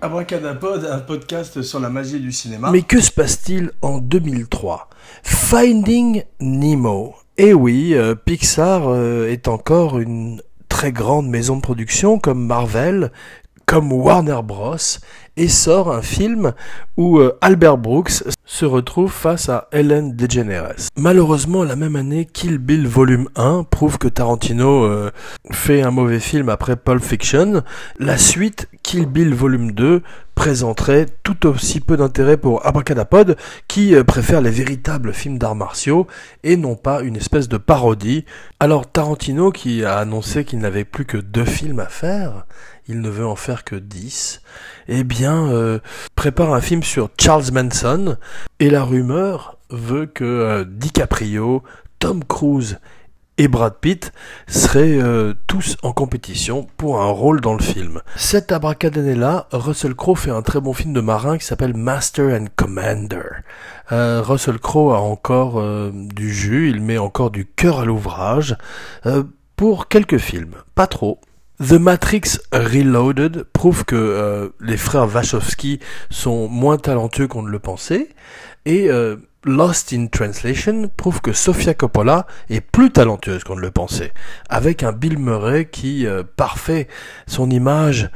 Abracadapod, 0.00 0.84
un 0.84 0.98
podcast 1.00 1.62
sur 1.62 1.80
la 1.80 1.88
magie 1.88 2.20
du 2.20 2.30
cinéma. 2.30 2.70
Mais 2.70 2.82
que 2.82 3.00
se 3.00 3.10
passe-t-il 3.10 3.72
en 3.82 3.98
2003 3.98 4.88
Finding 5.22 6.22
Nemo, 6.40 7.14
et 7.36 7.52
oui, 7.52 7.94
euh, 7.94 8.14
Pixar 8.14 8.82
euh, 8.86 9.28
est 9.28 9.48
encore 9.48 9.98
une 9.98 10.40
très 10.68 10.92
grande 10.92 11.28
maison 11.28 11.56
de 11.56 11.62
production 11.62 12.18
comme 12.18 12.46
Marvel, 12.46 13.10
comme 13.66 13.92
Warner 13.92 14.40
Bros. 14.44 14.76
et 15.36 15.48
sort 15.48 15.92
un 15.92 16.02
film 16.02 16.52
où 16.96 17.18
euh, 17.18 17.36
Albert 17.40 17.78
Brooks 17.78 18.22
se 18.54 18.64
retrouve 18.64 19.10
face 19.10 19.48
à 19.48 19.66
Ellen 19.72 20.14
DeGeneres. 20.14 20.76
Malheureusement, 20.96 21.64
la 21.64 21.74
même 21.74 21.96
année, 21.96 22.24
Kill 22.24 22.58
Bill 22.58 22.86
Volume 22.86 23.28
1 23.34 23.64
prouve 23.64 23.98
que 23.98 24.06
Tarantino 24.06 25.10
fait 25.50 25.82
un 25.82 25.90
mauvais 25.90 26.20
film 26.20 26.48
après 26.48 26.76
Pulp 26.76 27.02
Fiction. 27.02 27.64
La 27.98 28.16
suite, 28.16 28.68
Kill 28.84 29.06
Bill 29.06 29.34
Volume 29.34 29.72
2, 29.72 30.02
présenterait 30.36 31.06
tout 31.24 31.46
aussi 31.46 31.80
peu 31.80 31.96
d'intérêt 31.96 32.36
pour 32.36 32.64
Abracadapod, 32.66 33.36
qui 33.68 33.94
euh, 33.94 34.04
préfère 34.04 34.40
les 34.40 34.50
véritables 34.50 35.12
films 35.12 35.38
d'arts 35.38 35.54
martiaux 35.54 36.06
et 36.42 36.56
non 36.56 36.76
pas 36.76 37.02
une 37.02 37.16
espèce 37.16 37.48
de 37.48 37.56
parodie. 37.56 38.24
Alors 38.60 38.90
Tarantino, 38.90 39.50
qui 39.50 39.84
a 39.84 39.98
annoncé 39.98 40.44
qu'il 40.44 40.58
n'avait 40.58 40.84
plus 40.84 41.04
que 41.04 41.16
deux 41.16 41.44
films 41.44 41.80
à 41.80 41.86
faire, 41.86 42.46
il 42.88 43.00
ne 43.00 43.08
veut 43.08 43.26
en 43.26 43.36
faire 43.36 43.64
que 43.64 43.76
dix, 43.76 44.40
eh 44.88 45.04
bien, 45.04 45.48
euh, 45.48 45.78
prépare 46.14 46.52
un 46.52 46.60
film 46.60 46.82
sur 46.82 47.10
Charles 47.18 47.50
Manson, 47.52 48.16
et 48.60 48.70
la 48.70 48.84
rumeur 48.84 49.58
veut 49.70 50.06
que 50.06 50.24
euh, 50.24 50.64
DiCaprio, 50.66 51.62
Tom 51.98 52.22
Cruise 52.24 52.78
et 53.36 53.48
Brad 53.48 53.74
Pitt 53.80 54.12
seraient 54.46 55.00
euh, 55.00 55.34
tous 55.48 55.76
en 55.82 55.92
compétition 55.92 56.68
pour 56.76 57.00
un 57.00 57.10
rôle 57.10 57.40
dans 57.40 57.54
le 57.54 57.62
film. 57.62 58.00
Cette 58.16 58.52
abracadabra, 58.52 59.48
Russell 59.50 59.94
Crowe 59.94 60.14
fait 60.14 60.30
un 60.30 60.42
très 60.42 60.60
bon 60.60 60.72
film 60.72 60.92
de 60.92 61.00
marin 61.00 61.38
qui 61.38 61.44
s'appelle 61.44 61.74
Master 61.74 62.38
and 62.38 62.46
Commander. 62.54 63.42
Russell 63.90 64.60
Crowe 64.60 64.92
a 64.92 65.00
encore 65.00 65.62
du 65.92 66.32
jus, 66.32 66.70
il 66.70 66.80
met 66.80 66.96
encore 66.96 67.30
du 67.30 67.44
cœur 67.44 67.80
à 67.80 67.84
l'ouvrage 67.84 68.56
pour 69.56 69.88
quelques 69.88 70.18
films, 70.18 70.54
pas 70.76 70.86
trop. 70.86 71.18
The 71.60 71.74
Matrix 71.74 72.40
Reloaded 72.52 73.44
prouve 73.52 73.84
que 73.84 74.52
les 74.60 74.76
frères 74.76 75.06
Wachowski 75.06 75.78
sont 76.10 76.48
moins 76.48 76.78
talentueux 76.78 77.28
qu'on 77.28 77.42
ne 77.42 77.50
le 77.50 77.60
pensait. 77.60 78.08
Et 78.66 78.90
Lost 79.44 79.92
in 79.92 80.06
Translation 80.06 80.90
prouve 80.96 81.20
que 81.20 81.32
Sofia 81.32 81.74
Coppola 81.74 82.26
est 82.48 82.62
plus 82.62 82.90
talentueuse 82.90 83.44
qu'on 83.44 83.56
ne 83.56 83.60
le 83.60 83.70
pensait, 83.70 84.12
avec 84.48 84.82
un 84.82 84.92
Bill 84.92 85.18
Murray 85.18 85.66
qui 85.66 86.06
euh, 86.06 86.22
parfait 86.36 86.88
son 87.26 87.50
image 87.50 88.10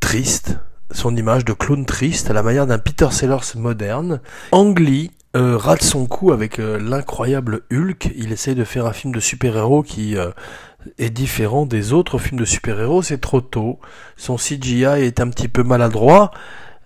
triste, 0.00 0.58
son 0.92 1.16
image 1.16 1.44
de 1.44 1.52
clown 1.52 1.84
triste 1.84 2.30
à 2.30 2.32
la 2.32 2.44
manière 2.44 2.66
d'un 2.66 2.78
Peter 2.78 3.08
Sellers 3.10 3.56
moderne. 3.56 4.20
Ang 4.52 4.78
Lee 4.78 5.10
euh, 5.34 5.56
rate 5.56 5.82
son 5.82 6.06
coup 6.06 6.32
avec 6.32 6.60
euh, 6.60 6.78
l'incroyable 6.78 7.62
Hulk, 7.72 8.12
il 8.16 8.32
essaie 8.32 8.54
de 8.54 8.64
faire 8.64 8.86
un 8.86 8.92
film 8.92 9.12
de 9.12 9.20
super-héros 9.20 9.82
qui 9.82 10.16
est 10.98 11.10
différent 11.10 11.66
des 11.66 11.92
autres 11.92 12.18
films 12.18 12.40
de 12.40 12.44
super-héros, 12.44 13.02
c'est 13.02 13.20
trop 13.20 13.40
tôt, 13.40 13.78
son 14.16 14.36
CGI 14.36 14.84
est 14.84 15.20
un 15.20 15.28
petit 15.28 15.48
peu 15.48 15.62
maladroit, 15.62 16.30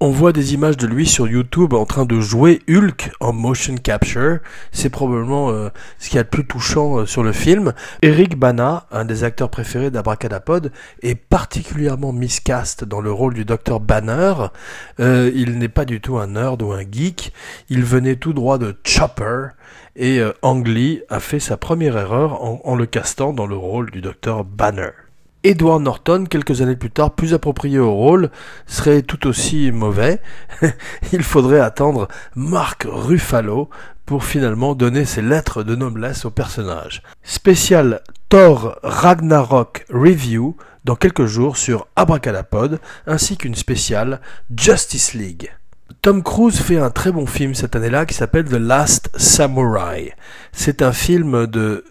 on 0.02 0.10
voit 0.10 0.32
des 0.32 0.54
images 0.54 0.78
de 0.78 0.86
lui 0.86 1.06
sur 1.06 1.28
YouTube 1.28 1.74
en 1.74 1.84
train 1.84 2.06
de 2.06 2.20
jouer 2.20 2.62
Hulk 2.70 3.12
en 3.20 3.34
motion 3.34 3.74
capture. 3.74 4.38
C'est 4.72 4.88
probablement 4.88 5.50
euh, 5.50 5.68
ce 5.98 6.08
qui 6.08 6.16
y 6.16 6.18
a 6.18 6.22
de 6.22 6.28
plus 6.28 6.46
touchant 6.46 7.00
euh, 7.00 7.06
sur 7.06 7.22
le 7.22 7.32
film. 7.32 7.74
Eric 8.00 8.38
Bana, 8.38 8.86
un 8.90 9.04
des 9.04 9.24
acteurs 9.24 9.50
préférés 9.50 9.90
d'Abracadapod, 9.90 10.72
est 11.02 11.16
particulièrement 11.16 12.14
miscast 12.14 12.82
dans 12.82 13.02
le 13.02 13.12
rôle 13.12 13.34
du 13.34 13.44
docteur 13.44 13.78
Banner. 13.78 14.32
Euh, 15.00 15.30
il 15.34 15.58
n'est 15.58 15.68
pas 15.68 15.84
du 15.84 16.00
tout 16.00 16.16
un 16.16 16.28
nerd 16.28 16.62
ou 16.62 16.72
un 16.72 16.82
geek. 16.90 17.34
Il 17.68 17.84
venait 17.84 18.16
tout 18.16 18.32
droit 18.32 18.56
de 18.56 18.74
Chopper. 18.84 19.48
Et 19.96 20.22
Ang 20.42 20.66
a 21.10 21.20
fait 21.20 21.40
sa 21.40 21.56
première 21.58 21.98
erreur 21.98 22.42
en, 22.42 22.62
en 22.64 22.74
le 22.74 22.86
castant 22.86 23.34
dans 23.34 23.46
le 23.46 23.56
rôle 23.56 23.90
du 23.90 24.00
docteur 24.00 24.44
Banner. 24.44 24.92
Edward 25.42 25.80
Norton, 25.80 26.26
quelques 26.28 26.60
années 26.60 26.76
plus 26.76 26.90
tard, 26.90 27.12
plus 27.12 27.32
approprié 27.32 27.78
au 27.78 27.92
rôle, 27.92 28.30
serait 28.66 29.02
tout 29.02 29.26
aussi 29.26 29.72
mauvais. 29.72 30.20
Il 31.12 31.22
faudrait 31.22 31.60
attendre 31.60 32.08
Mark 32.36 32.86
Ruffalo 32.88 33.70
pour 34.04 34.24
finalement 34.24 34.74
donner 34.74 35.04
ses 35.04 35.22
lettres 35.22 35.62
de 35.62 35.74
noblesse 35.74 36.24
au 36.24 36.30
personnage. 36.30 37.02
Spécial 37.22 38.02
Thor 38.28 38.78
Ragnarok 38.82 39.86
Review 39.88 40.56
dans 40.84 40.96
quelques 40.96 41.26
jours 41.26 41.56
sur 41.56 41.86
Abracadapod, 41.96 42.80
ainsi 43.06 43.36
qu'une 43.36 43.54
spéciale 43.54 44.20
Justice 44.54 45.14
League. 45.14 45.50
Tom 46.02 46.22
Cruise 46.22 46.60
fait 46.60 46.78
un 46.78 46.90
très 46.90 47.12
bon 47.12 47.26
film 47.26 47.54
cette 47.54 47.76
année-là 47.76 48.06
qui 48.06 48.14
s'appelle 48.14 48.44
The 48.44 48.54
Last 48.54 49.10
Samurai. 49.16 50.14
C'est 50.52 50.82
un 50.82 50.92
film 50.92 51.46
de 51.46 51.84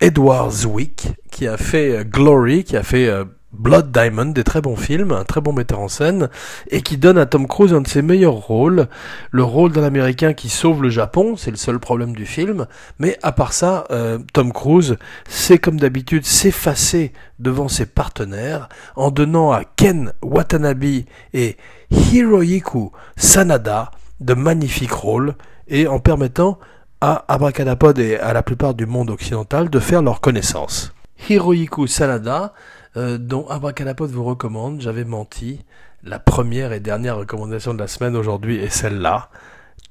Edward 0.00 0.52
Zwick, 0.52 1.08
qui 1.30 1.48
a 1.48 1.56
fait 1.56 1.98
euh, 1.98 2.04
Glory, 2.04 2.62
qui 2.62 2.76
a 2.76 2.82
fait 2.82 3.08
euh, 3.08 3.24
Blood 3.52 3.90
Diamond, 3.90 4.26
des 4.26 4.44
très 4.44 4.60
bons 4.60 4.76
films, 4.76 5.10
un 5.10 5.24
très 5.24 5.40
bon 5.40 5.52
metteur 5.52 5.80
en 5.80 5.88
scène, 5.88 6.28
et 6.70 6.82
qui 6.82 6.98
donne 6.98 7.18
à 7.18 7.26
Tom 7.26 7.48
Cruise 7.48 7.74
un 7.74 7.80
de 7.80 7.88
ses 7.88 8.02
meilleurs 8.02 8.34
rôles, 8.34 8.86
le 9.30 9.42
rôle 9.42 9.72
d'un 9.72 9.82
Américain 9.82 10.34
qui 10.34 10.48
sauve 10.48 10.82
le 10.82 10.90
Japon, 10.90 11.34
c'est 11.36 11.50
le 11.50 11.56
seul 11.56 11.80
problème 11.80 12.14
du 12.14 12.26
film, 12.26 12.66
mais 13.00 13.18
à 13.22 13.32
part 13.32 13.52
ça, 13.52 13.84
euh, 13.90 14.18
Tom 14.32 14.52
Cruise 14.52 14.96
sait 15.28 15.58
comme 15.58 15.80
d'habitude 15.80 16.24
s'effacer 16.24 17.12
devant 17.40 17.68
ses 17.68 17.86
partenaires 17.86 18.68
en 18.94 19.10
donnant 19.10 19.50
à 19.50 19.64
Ken 19.64 20.12
Watanabe 20.22 21.04
et 21.34 21.56
Hiroyiku 21.90 22.92
Sanada 23.16 23.90
de 24.20 24.34
magnifiques 24.34 24.92
rôles, 24.92 25.34
et 25.68 25.86
en 25.86 25.98
permettant 25.98 26.58
à 27.00 27.24
Abracadapod 27.28 27.98
et 27.98 28.16
à 28.16 28.32
la 28.32 28.42
plupart 28.42 28.74
du 28.74 28.86
monde 28.86 29.10
occidental 29.10 29.70
de 29.70 29.78
faire 29.78 30.02
leur 30.02 30.20
connaissance. 30.20 30.92
Hirohiku 31.28 31.86
Sanada, 31.86 32.52
euh, 32.96 33.18
dont 33.18 33.46
Abracadapod 33.48 34.10
vous 34.10 34.24
recommande, 34.24 34.80
j'avais 34.80 35.04
menti, 35.04 35.64
la 36.04 36.18
première 36.18 36.72
et 36.72 36.80
dernière 36.80 37.16
recommandation 37.16 37.74
de 37.74 37.78
la 37.78 37.88
semaine 37.88 38.16
aujourd'hui 38.16 38.56
est 38.56 38.70
celle-là, 38.70 39.30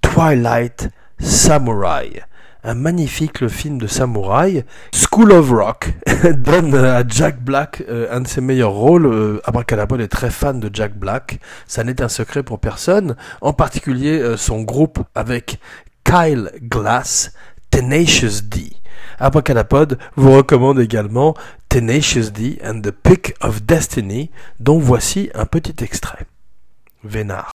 Twilight 0.02 0.90
Samurai 1.20 2.24
un 2.68 2.74
magnifique 2.74 3.48
film 3.48 3.78
de 3.78 3.88
samouraï. 3.88 4.66
School 4.92 5.32
of 5.32 5.50
Rock 5.50 5.94
donne 6.38 6.76
à 6.76 7.08
Jack 7.08 7.42
Black 7.42 7.84
euh, 7.88 8.08
un 8.12 8.22
de 8.22 8.28
ses 8.28 8.42
meilleurs 8.42 8.74
rôles. 8.74 9.06
Euh, 9.06 9.40
est 10.00 10.08
très 10.08 10.30
fan 10.30 10.60
de 10.60 10.70
Jack 10.72 10.98
Black. 10.98 11.40
Ça 11.66 11.86
n'est 11.86 12.02
un 12.02 12.10
secret 12.10 12.44
pour 12.44 12.60
personne. 12.60 13.16
En 13.40 13.54
particulier 13.54 14.20
euh, 14.20 14.36
son 14.36 14.62
groupe 14.64 15.00
avec 15.16 15.60
Kyle 16.08 16.50
Glass, 16.62 17.34
Tenacious 17.70 18.42
D. 18.42 18.72
Abracadapod 19.20 20.00
vous 20.16 20.32
recommande 20.32 20.80
également 20.80 21.36
Tenacious 21.68 22.32
D 22.32 22.60
and 22.64 22.80
the 22.82 22.92
Pick 22.92 23.36
of 23.42 23.64
Destiny, 23.64 24.32
dont 24.62 24.80
voici 24.80 25.30
un 25.36 25.46
petit 25.46 25.84
extrait. 25.84 26.26
Vénard. 27.04 27.52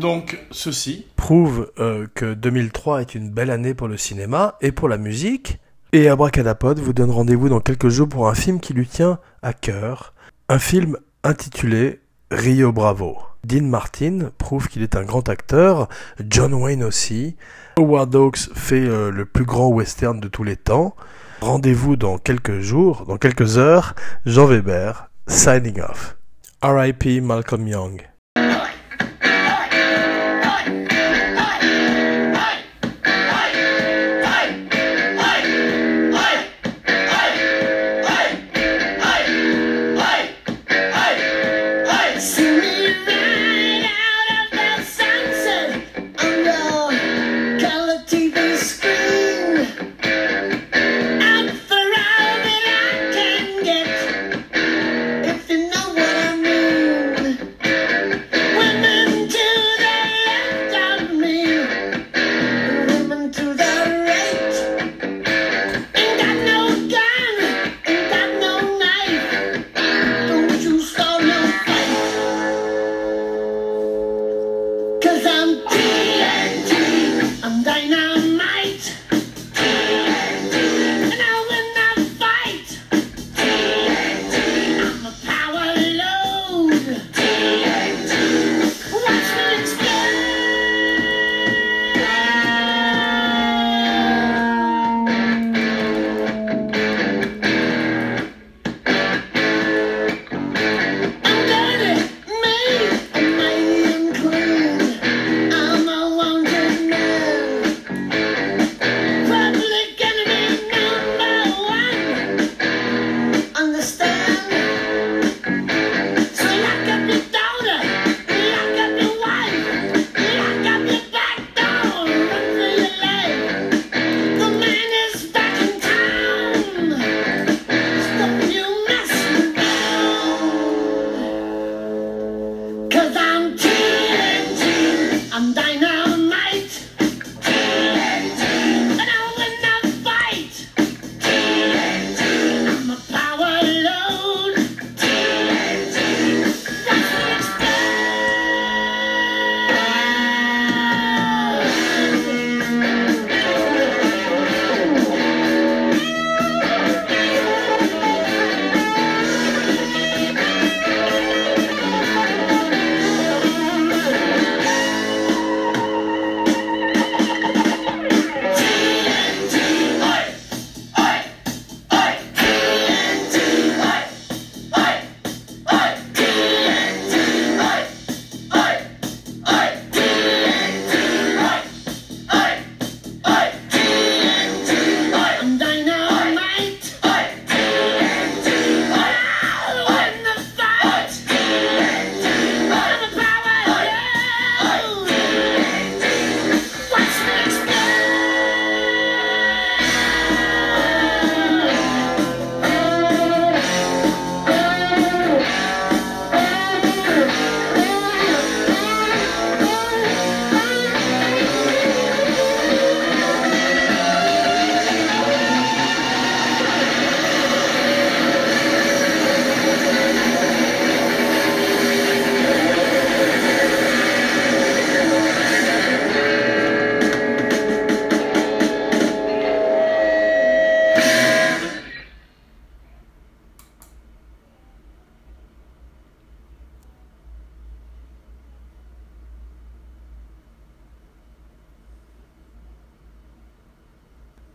Donc 0.00 0.38
ceci 0.50 1.04
prouve 1.16 1.70
euh, 1.78 2.06
que 2.14 2.32
2003 2.32 3.02
est 3.02 3.14
une 3.14 3.28
belle 3.28 3.50
année 3.50 3.74
pour 3.74 3.86
le 3.86 3.98
cinéma 3.98 4.56
et 4.62 4.72
pour 4.72 4.88
la 4.88 4.96
musique. 4.96 5.58
Et 5.92 6.08
Abracadapod 6.08 6.78
vous 6.78 6.94
donne 6.94 7.10
rendez-vous 7.10 7.50
dans 7.50 7.60
quelques 7.60 7.90
jours 7.90 8.08
pour 8.08 8.26
un 8.26 8.34
film 8.34 8.60
qui 8.60 8.72
lui 8.72 8.86
tient 8.86 9.18
à 9.42 9.52
cœur. 9.52 10.14
Un 10.48 10.58
film 10.58 10.96
intitulé 11.22 12.00
Rio 12.30 12.72
Bravo. 12.72 13.18
Dean 13.44 13.64
Martin 13.64 14.30
prouve 14.38 14.68
qu'il 14.68 14.82
est 14.82 14.96
un 14.96 15.04
grand 15.04 15.28
acteur, 15.28 15.90
John 16.26 16.54
Wayne 16.54 16.82
aussi. 16.82 17.36
Howard 17.76 18.14
Hawks 18.16 18.48
fait 18.54 18.86
euh, 18.86 19.10
le 19.10 19.26
plus 19.26 19.44
grand 19.44 19.68
western 19.68 20.18
de 20.18 20.28
tous 20.28 20.44
les 20.44 20.56
temps. 20.56 20.96
Rendez-vous 21.42 21.96
dans 21.96 22.16
quelques 22.16 22.60
jours, 22.60 23.04
dans 23.06 23.18
quelques 23.18 23.58
heures. 23.58 23.94
Jean 24.24 24.46
Weber, 24.46 25.10
signing 25.26 25.82
off. 25.82 26.16
R.I.P. 26.62 27.20
Malcolm 27.20 27.68
Young. 27.68 28.09